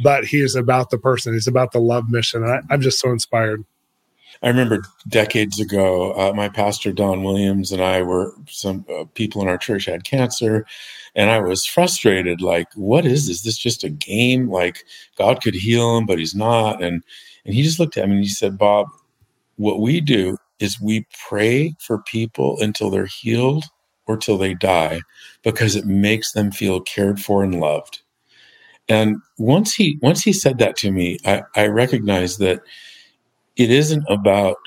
but 0.03 0.25
he 0.25 0.41
is 0.41 0.55
about 0.55 0.89
the 0.89 0.97
person. 0.97 1.33
He's 1.33 1.47
about 1.47 1.71
the 1.71 1.79
love 1.79 2.09
mission. 2.09 2.43
And 2.43 2.51
I, 2.51 2.61
I'm 2.69 2.81
just 2.81 2.99
so 2.99 3.09
inspired. 3.09 3.63
I 4.41 4.49
remember 4.49 4.83
decades 5.07 5.59
ago, 5.59 6.11
uh, 6.13 6.33
my 6.33 6.49
pastor 6.49 6.91
Don 6.91 7.23
Williams 7.23 7.71
and 7.71 7.81
I 7.81 8.01
were 8.01 8.33
some 8.49 8.85
uh, 8.93 9.05
people 9.13 9.41
in 9.41 9.47
our 9.47 9.57
church 9.57 9.85
had 9.85 10.03
cancer, 10.03 10.65
and 11.15 11.29
I 11.29 11.39
was 11.39 11.65
frustrated. 11.65 12.41
Like, 12.41 12.67
what 12.75 13.05
is 13.05 13.27
this? 13.27 13.43
This 13.43 13.57
just 13.57 13.83
a 13.83 13.89
game? 13.89 14.49
Like, 14.49 14.83
God 15.17 15.41
could 15.41 15.55
heal 15.55 15.97
him, 15.97 16.05
but 16.05 16.19
He's 16.19 16.35
not. 16.35 16.83
And 16.83 17.03
and 17.45 17.53
he 17.53 17.63
just 17.63 17.79
looked 17.79 17.97
at 17.97 18.07
me 18.07 18.15
and 18.15 18.23
he 18.23 18.29
said, 18.29 18.57
Bob, 18.57 18.87
what 19.57 19.81
we 19.81 20.01
do 20.01 20.37
is 20.59 20.79
we 20.79 21.05
pray 21.27 21.75
for 21.79 22.01
people 22.03 22.57
until 22.61 22.89
they're 22.89 23.05
healed 23.05 23.65
or 24.07 24.17
till 24.17 24.37
they 24.37 24.53
die, 24.53 25.01
because 25.43 25.75
it 25.75 25.85
makes 25.85 26.31
them 26.33 26.51
feel 26.51 26.81
cared 26.81 27.19
for 27.19 27.43
and 27.43 27.59
loved. 27.59 28.01
And 28.89 29.17
once 29.37 29.73
he 29.73 29.97
once 30.01 30.23
he 30.23 30.33
said 30.33 30.57
that 30.59 30.75
to 30.77 30.91
me, 30.91 31.17
I, 31.25 31.43
I 31.55 31.67
recognized 31.67 32.39
that 32.39 32.61
it 33.55 33.71
isn't 33.71 34.03
about 34.09 34.57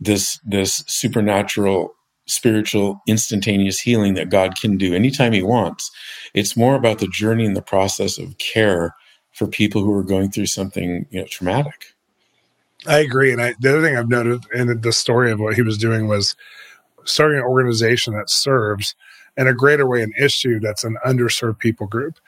this 0.00 0.40
this 0.44 0.84
supernatural 0.86 1.94
spiritual 2.28 3.02
instantaneous 3.06 3.80
healing 3.80 4.14
that 4.14 4.30
God 4.30 4.60
can 4.60 4.76
do 4.76 4.94
anytime 4.94 5.32
he 5.32 5.42
wants. 5.42 5.90
It's 6.34 6.56
more 6.56 6.74
about 6.74 6.98
the 6.98 7.08
journey 7.08 7.44
and 7.44 7.56
the 7.56 7.62
process 7.62 8.18
of 8.18 8.38
care 8.38 8.94
for 9.32 9.46
people 9.46 9.82
who 9.82 9.92
are 9.92 10.04
going 10.04 10.30
through 10.30 10.46
something, 10.46 11.06
you 11.10 11.20
know, 11.20 11.26
traumatic. 11.26 11.94
I 12.86 12.98
agree. 12.98 13.32
And 13.32 13.42
I, 13.42 13.54
the 13.60 13.70
other 13.70 13.82
thing 13.82 13.96
I've 13.96 14.08
noted 14.08 14.44
in 14.54 14.80
the 14.80 14.92
story 14.92 15.30
of 15.32 15.40
what 15.40 15.54
he 15.54 15.62
was 15.62 15.78
doing 15.78 16.06
was 16.06 16.36
starting 17.04 17.38
an 17.38 17.44
organization 17.44 18.14
that 18.14 18.30
serves 18.30 18.94
in 19.36 19.46
a 19.46 19.54
greater 19.54 19.86
way 19.86 20.02
an 20.02 20.12
issue 20.18 20.60
that's 20.60 20.84
an 20.84 20.96
underserved 21.06 21.58
people 21.58 21.86
group. 21.86 22.18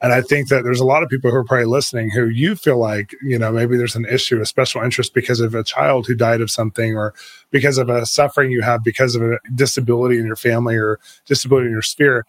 And 0.00 0.12
I 0.12 0.20
think 0.20 0.48
that 0.48 0.62
there's 0.62 0.80
a 0.80 0.84
lot 0.84 1.02
of 1.02 1.08
people 1.08 1.30
who 1.30 1.36
are 1.36 1.44
probably 1.44 1.66
listening 1.66 2.10
who 2.10 2.28
you 2.28 2.54
feel 2.54 2.78
like, 2.78 3.14
you 3.22 3.38
know, 3.38 3.50
maybe 3.50 3.76
there's 3.76 3.96
an 3.96 4.04
issue, 4.04 4.40
a 4.40 4.46
special 4.46 4.80
interest 4.80 5.12
because 5.12 5.40
of 5.40 5.54
a 5.56 5.64
child 5.64 6.06
who 6.06 6.14
died 6.14 6.40
of 6.40 6.50
something 6.50 6.96
or 6.96 7.14
because 7.50 7.78
of 7.78 7.88
a 7.88 8.06
suffering 8.06 8.52
you 8.52 8.62
have 8.62 8.84
because 8.84 9.16
of 9.16 9.22
a 9.22 9.38
disability 9.54 10.18
in 10.18 10.26
your 10.26 10.36
family 10.36 10.76
or 10.76 11.00
disability 11.26 11.66
in 11.66 11.72
your 11.72 11.82
sphere. 11.82 12.24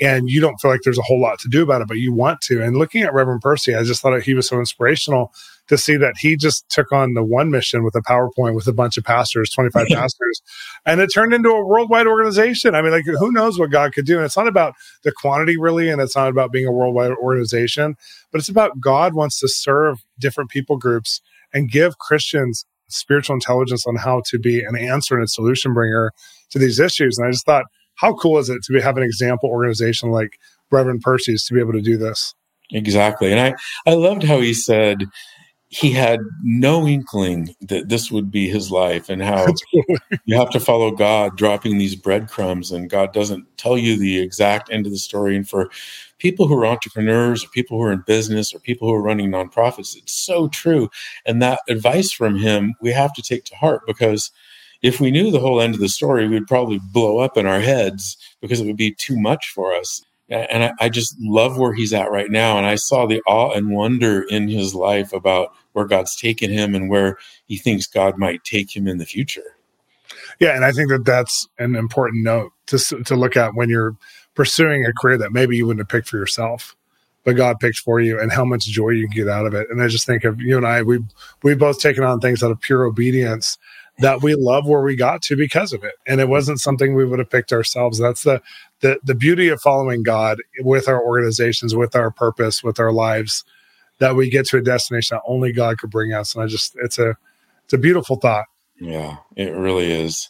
And 0.00 0.28
you 0.28 0.40
don't 0.40 0.60
feel 0.60 0.70
like 0.70 0.80
there's 0.82 0.98
a 0.98 1.02
whole 1.02 1.20
lot 1.20 1.38
to 1.40 1.48
do 1.48 1.62
about 1.62 1.80
it, 1.80 1.88
but 1.88 1.98
you 1.98 2.12
want 2.12 2.40
to. 2.42 2.62
And 2.62 2.76
looking 2.76 3.02
at 3.02 3.14
Reverend 3.14 3.42
Percy, 3.42 3.74
I 3.74 3.84
just 3.84 4.02
thought 4.02 4.20
he 4.22 4.34
was 4.34 4.48
so 4.48 4.58
inspirational 4.58 5.32
to 5.68 5.78
see 5.78 5.96
that 5.96 6.14
he 6.18 6.36
just 6.36 6.68
took 6.68 6.92
on 6.92 7.14
the 7.14 7.22
one 7.22 7.50
mission 7.50 7.84
with 7.84 7.94
a 7.94 8.02
PowerPoint 8.02 8.54
with 8.54 8.66
a 8.66 8.72
bunch 8.72 8.96
of 8.96 9.04
pastors, 9.04 9.50
25 9.50 9.86
pastors, 9.90 10.42
and 10.84 11.00
it 11.00 11.10
turned 11.14 11.32
into 11.32 11.48
a 11.48 11.64
worldwide 11.64 12.06
organization. 12.06 12.74
I 12.74 12.82
mean, 12.82 12.90
like, 12.90 13.04
who 13.06 13.32
knows 13.32 13.58
what 13.58 13.70
God 13.70 13.92
could 13.92 14.04
do? 14.04 14.16
And 14.16 14.24
it's 14.24 14.36
not 14.36 14.48
about 14.48 14.74
the 15.04 15.12
quantity, 15.12 15.56
really, 15.56 15.88
and 15.88 16.00
it's 16.00 16.16
not 16.16 16.28
about 16.28 16.52
being 16.52 16.66
a 16.66 16.72
worldwide 16.72 17.12
organization, 17.12 17.96
but 18.30 18.40
it's 18.40 18.48
about 18.48 18.80
God 18.80 19.14
wants 19.14 19.38
to 19.40 19.48
serve 19.48 20.04
different 20.18 20.50
people 20.50 20.76
groups 20.76 21.20
and 21.52 21.70
give 21.70 21.98
Christians 21.98 22.66
spiritual 22.88 23.34
intelligence 23.34 23.86
on 23.86 23.96
how 23.96 24.22
to 24.26 24.38
be 24.38 24.62
an 24.62 24.76
answer 24.76 25.14
and 25.14 25.24
a 25.24 25.28
solution 25.28 25.72
bringer 25.72 26.12
to 26.50 26.58
these 26.58 26.78
issues. 26.78 27.18
And 27.18 27.26
I 27.26 27.30
just 27.30 27.46
thought, 27.46 27.64
how 27.96 28.14
cool 28.14 28.38
is 28.38 28.48
it 28.48 28.62
to 28.64 28.72
be, 28.72 28.80
have 28.80 28.96
an 28.96 29.02
example 29.02 29.48
organization 29.48 30.10
like 30.10 30.38
Reverend 30.70 31.02
Percy's 31.02 31.44
to 31.46 31.54
be 31.54 31.60
able 31.60 31.72
to 31.72 31.82
do 31.82 31.96
this? 31.96 32.34
Exactly. 32.70 33.30
And 33.30 33.40
I, 33.40 33.54
I 33.90 33.94
loved 33.94 34.22
how 34.22 34.40
he 34.40 34.54
said 34.54 35.04
he 35.68 35.90
had 35.90 36.20
no 36.42 36.86
inkling 36.86 37.54
that 37.60 37.88
this 37.88 38.10
would 38.10 38.30
be 38.30 38.48
his 38.48 38.70
life 38.70 39.08
and 39.08 39.20
how 39.20 39.46
you 40.24 40.36
have 40.36 40.50
to 40.50 40.60
follow 40.60 40.92
God 40.92 41.36
dropping 41.36 41.78
these 41.78 41.96
breadcrumbs 41.96 42.70
and 42.70 42.88
God 42.88 43.12
doesn't 43.12 43.44
tell 43.56 43.76
you 43.76 43.96
the 43.96 44.20
exact 44.20 44.70
end 44.70 44.86
of 44.86 44.92
the 44.92 44.98
story. 44.98 45.34
And 45.34 45.48
for 45.48 45.70
people 46.18 46.46
who 46.46 46.56
are 46.56 46.66
entrepreneurs 46.66 47.44
or 47.44 47.48
people 47.48 47.76
who 47.76 47.84
are 47.84 47.92
in 47.92 48.04
business 48.06 48.54
or 48.54 48.60
people 48.60 48.86
who 48.86 48.94
are 48.94 49.02
running 49.02 49.30
nonprofits, 49.30 49.96
it's 49.96 50.14
so 50.14 50.46
true. 50.46 50.90
And 51.26 51.42
that 51.42 51.58
advice 51.68 52.12
from 52.12 52.38
him, 52.38 52.74
we 52.80 52.92
have 52.92 53.12
to 53.14 53.22
take 53.22 53.44
to 53.46 53.56
heart 53.56 53.82
because 53.84 54.30
if 54.84 55.00
we 55.00 55.10
knew 55.10 55.30
the 55.30 55.40
whole 55.40 55.60
end 55.60 55.74
of 55.74 55.80
the 55.80 55.88
story, 55.88 56.28
we'd 56.28 56.46
probably 56.46 56.78
blow 56.92 57.18
up 57.18 57.36
in 57.36 57.46
our 57.46 57.60
heads 57.60 58.16
because 58.40 58.60
it 58.60 58.66
would 58.66 58.76
be 58.76 58.92
too 58.92 59.18
much 59.18 59.50
for 59.52 59.74
us 59.74 60.02
and 60.28 60.64
I, 60.64 60.72
I, 60.80 60.88
just 60.88 61.14
love 61.20 61.58
where 61.58 61.74
he's 61.74 61.92
at 61.92 62.10
right 62.10 62.30
now. 62.30 62.56
And 62.56 62.66
I 62.66 62.76
saw 62.76 63.06
the 63.06 63.20
awe 63.26 63.52
and 63.52 63.70
wonder 63.70 64.22
in 64.22 64.48
his 64.48 64.74
life 64.74 65.12
about 65.12 65.52
where 65.72 65.84
God's 65.84 66.16
taken 66.16 66.50
him 66.50 66.74
and 66.74 66.88
where 66.88 67.18
he 67.46 67.58
thinks 67.58 67.86
God 67.86 68.16
might 68.16 68.42
take 68.44 68.74
him 68.74 68.88
in 68.88 68.98
the 68.98 69.06
future. 69.06 69.42
Yeah, 70.40 70.56
and 70.56 70.64
I 70.64 70.72
think 70.72 70.88
that 70.90 71.04
that's 71.04 71.46
an 71.58 71.76
important 71.76 72.24
note 72.24 72.52
to 72.66 72.78
to 72.78 73.14
look 73.14 73.36
at 73.36 73.54
when 73.54 73.68
you're 73.68 73.96
pursuing 74.34 74.84
a 74.84 74.92
career 74.92 75.18
that 75.18 75.32
maybe 75.32 75.56
you 75.56 75.66
wouldn't 75.66 75.82
have 75.82 75.88
picked 75.88 76.08
for 76.08 76.16
yourself, 76.16 76.74
but 77.24 77.36
God 77.36 77.60
picked 77.60 77.78
for 77.78 78.00
you, 78.00 78.18
and 78.18 78.32
how 78.32 78.44
much 78.44 78.64
joy 78.64 78.90
you 78.90 79.06
can 79.06 79.16
get 79.16 79.28
out 79.28 79.46
of 79.46 79.54
it. 79.54 79.68
And 79.70 79.82
I 79.82 79.88
just 79.88 80.06
think 80.06 80.24
of 80.24 80.40
you 80.40 80.56
and 80.56 80.66
I, 80.66 80.82
we 80.82 81.00
we've 81.42 81.58
both 81.58 81.78
taken 81.78 82.02
on 82.02 82.20
things 82.20 82.42
out 82.42 82.50
of 82.50 82.60
pure 82.60 82.84
obedience 82.84 83.58
that 83.98 84.22
we 84.22 84.34
love 84.34 84.66
where 84.66 84.82
we 84.82 84.96
got 84.96 85.22
to 85.22 85.36
because 85.36 85.72
of 85.72 85.84
it. 85.84 85.94
And 86.06 86.20
it 86.20 86.28
wasn't 86.28 86.60
something 86.60 86.94
we 86.94 87.04
would 87.04 87.18
have 87.18 87.30
picked 87.30 87.52
ourselves. 87.52 87.98
That's 87.98 88.22
the 88.22 88.42
the 88.80 88.98
the 89.04 89.14
beauty 89.14 89.48
of 89.48 89.60
following 89.60 90.02
God 90.02 90.38
with 90.60 90.88
our 90.88 91.02
organizations, 91.02 91.74
with 91.74 91.94
our 91.94 92.10
purpose, 92.10 92.62
with 92.62 92.80
our 92.80 92.92
lives, 92.92 93.44
that 93.98 94.16
we 94.16 94.30
get 94.30 94.46
to 94.46 94.58
a 94.58 94.62
destination 94.62 95.16
that 95.16 95.22
only 95.26 95.52
God 95.52 95.78
could 95.78 95.90
bring 95.90 96.12
us. 96.12 96.34
And 96.34 96.44
I 96.44 96.46
just 96.46 96.76
it's 96.82 96.98
a 96.98 97.16
it's 97.64 97.72
a 97.72 97.78
beautiful 97.78 98.16
thought. 98.16 98.46
Yeah, 98.80 99.16
it 99.36 99.54
really 99.54 99.90
is. 99.90 100.28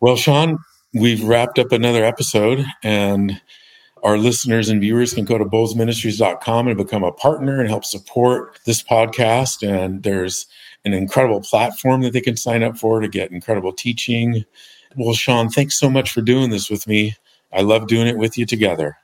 Well, 0.00 0.16
Shawn, 0.16 0.58
we've 0.92 1.22
wrapped 1.22 1.58
up 1.58 1.72
another 1.72 2.04
episode 2.04 2.64
and 2.82 3.40
our 4.02 4.16
listeners 4.16 4.68
and 4.68 4.80
viewers 4.80 5.14
can 5.14 5.24
go 5.24 5.38
to 5.38 5.44
bolzministries.com 5.44 6.68
and 6.68 6.76
become 6.76 7.02
a 7.02 7.12
partner 7.12 7.60
and 7.60 7.68
help 7.68 7.84
support 7.84 8.58
this 8.64 8.82
podcast. 8.82 9.66
And 9.66 10.02
there's 10.02 10.46
an 10.84 10.94
incredible 10.94 11.40
platform 11.40 12.02
that 12.02 12.12
they 12.12 12.20
can 12.20 12.36
sign 12.36 12.62
up 12.62 12.78
for 12.78 13.00
to 13.00 13.08
get 13.08 13.30
incredible 13.30 13.72
teaching. 13.72 14.44
Well, 14.96 15.14
Shawn, 15.14 15.50
thanks 15.50 15.78
so 15.78 15.90
much 15.90 16.10
for 16.12 16.22
doing 16.22 16.50
this 16.50 16.70
with 16.70 16.86
me. 16.86 17.16
I 17.52 17.62
love 17.62 17.86
doing 17.86 18.06
it 18.06 18.18
with 18.18 18.38
you 18.38 18.46
together. 18.46 18.96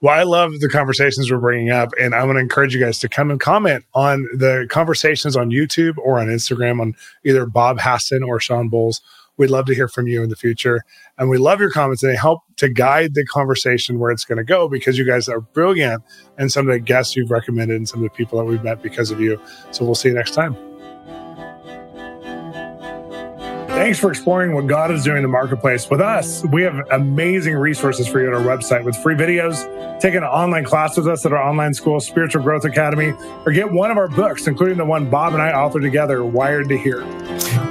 Well, 0.00 0.18
I 0.18 0.24
love 0.24 0.58
the 0.58 0.68
conversations 0.68 1.30
we're 1.30 1.38
bringing 1.38 1.70
up, 1.70 1.90
and 2.00 2.12
I 2.12 2.24
want 2.24 2.36
to 2.36 2.40
encourage 2.40 2.74
you 2.74 2.80
guys 2.80 2.98
to 2.98 3.08
come 3.08 3.30
and 3.30 3.38
comment 3.38 3.84
on 3.94 4.28
the 4.34 4.66
conversations 4.68 5.36
on 5.36 5.50
YouTube 5.50 5.96
or 5.98 6.18
on 6.18 6.26
Instagram 6.26 6.80
on 6.80 6.94
either 7.24 7.46
Bob 7.46 7.78
Hasson 7.78 8.24
or 8.24 8.40
Shawn 8.40 8.68
Bolz. 8.68 9.00
We'd 9.36 9.50
love 9.50 9.66
to 9.66 9.74
hear 9.76 9.86
from 9.86 10.08
you 10.08 10.22
in 10.22 10.28
the 10.28 10.36
future. 10.36 10.82
And 11.18 11.30
we 11.30 11.38
love 11.38 11.60
your 11.60 11.70
comments, 11.70 12.02
and 12.02 12.12
they 12.12 12.16
help 12.16 12.40
to 12.56 12.68
guide 12.68 13.14
the 13.14 13.24
conversation 13.26 14.00
where 14.00 14.10
it's 14.10 14.24
going 14.24 14.38
to 14.38 14.44
go 14.44 14.68
because 14.68 14.98
you 14.98 15.06
guys 15.06 15.28
are 15.28 15.40
brilliant 15.40 16.02
and 16.36 16.50
some 16.50 16.68
of 16.68 16.72
the 16.72 16.80
guests 16.80 17.14
you've 17.14 17.30
recommended 17.30 17.76
and 17.76 17.88
some 17.88 18.00
of 18.00 18.10
the 18.10 18.16
people 18.16 18.40
that 18.40 18.44
we've 18.44 18.64
met 18.64 18.82
because 18.82 19.12
of 19.12 19.20
you. 19.20 19.40
So 19.70 19.84
we'll 19.84 19.94
see 19.94 20.08
you 20.08 20.14
next 20.16 20.34
time. 20.34 20.71
Thanks 23.82 23.98
for 23.98 24.10
exploring 24.10 24.54
what 24.54 24.68
God 24.68 24.92
is 24.92 25.02
doing 25.02 25.16
in 25.16 25.22
the 25.24 25.28
marketplace 25.28 25.90
with 25.90 26.00
us. 26.00 26.44
We 26.44 26.62
have 26.62 26.86
amazing 26.92 27.56
resources 27.56 28.06
for 28.06 28.20
you 28.20 28.28
on 28.28 28.34
our 28.34 28.40
website 28.40 28.84
with 28.84 28.96
free 28.98 29.16
videos, 29.16 29.58
take 29.98 30.14
an 30.14 30.22
online 30.22 30.64
class 30.64 30.96
with 30.96 31.08
us 31.08 31.26
at 31.26 31.32
our 31.32 31.42
online 31.42 31.74
school, 31.74 31.98
Spiritual 31.98 32.44
Growth 32.44 32.64
Academy, 32.64 33.12
or 33.44 33.50
get 33.50 33.72
one 33.72 33.90
of 33.90 33.96
our 33.96 34.06
books, 34.06 34.46
including 34.46 34.78
the 34.78 34.84
one 34.84 35.10
Bob 35.10 35.32
and 35.32 35.42
I 35.42 35.50
authored 35.50 35.82
together, 35.82 36.24
Wired 36.24 36.68
to 36.68 36.78
Hear. 36.78 37.04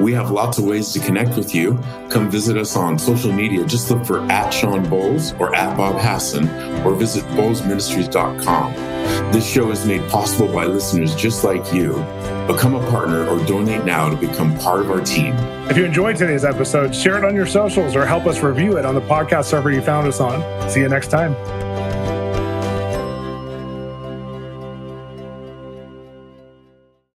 We 0.02 0.12
have 0.12 0.32
lots 0.32 0.58
of 0.58 0.66
ways 0.66 0.92
to 0.92 1.00
connect 1.00 1.38
with 1.38 1.56
you. 1.56 1.80
Come 2.10 2.30
visit 2.30 2.58
us 2.58 2.76
on 2.76 3.00
social 3.00 3.32
media. 3.32 3.66
Just 3.66 3.90
look 3.90 4.06
for 4.06 4.20
at 4.30 4.50
Shawn 4.50 4.86
Bolz 4.88 5.40
or 5.40 5.56
at 5.56 5.78
Bob 5.78 5.96
Hasson 5.96 6.50
or 6.86 6.94
visit 6.94 7.24
bolzministries.com. 7.38 8.74
This 9.32 9.50
show 9.50 9.72
is 9.72 9.86
made 9.86 10.06
possible 10.10 10.52
by 10.52 10.66
listeners 10.66 11.16
just 11.16 11.46
like 11.46 11.72
you. 11.72 11.94
Become 12.52 12.76
a 12.76 12.92
partner 12.92 13.26
or 13.28 13.44
donate 13.46 13.86
now 13.86 14.10
to 14.10 14.16
become 14.18 14.58
part 14.58 14.82
of 14.82 14.92
our 14.92 15.00
team. 15.00 15.34
If 15.70 15.78
you 15.78 15.86
enjoyed 15.86 16.18
today's 16.18 16.44
episode, 16.44 16.94
share 16.94 17.18
it 17.18 17.24
on 17.24 17.34
your 17.34 17.46
socials 17.46 17.96
or 17.96 18.06
help 18.06 18.26
us 18.26 18.42
review 18.42 18.78
it 18.78 18.86
on 18.86 18.94
the 18.94 19.02
podcast 19.02 19.46
server 19.46 19.72
you 19.72 19.82
found 19.82 20.06
us 20.06 20.20
on. 20.20 20.70
See 20.70 20.82
you 20.82 20.90
next 20.90 21.08
time. 21.08 21.34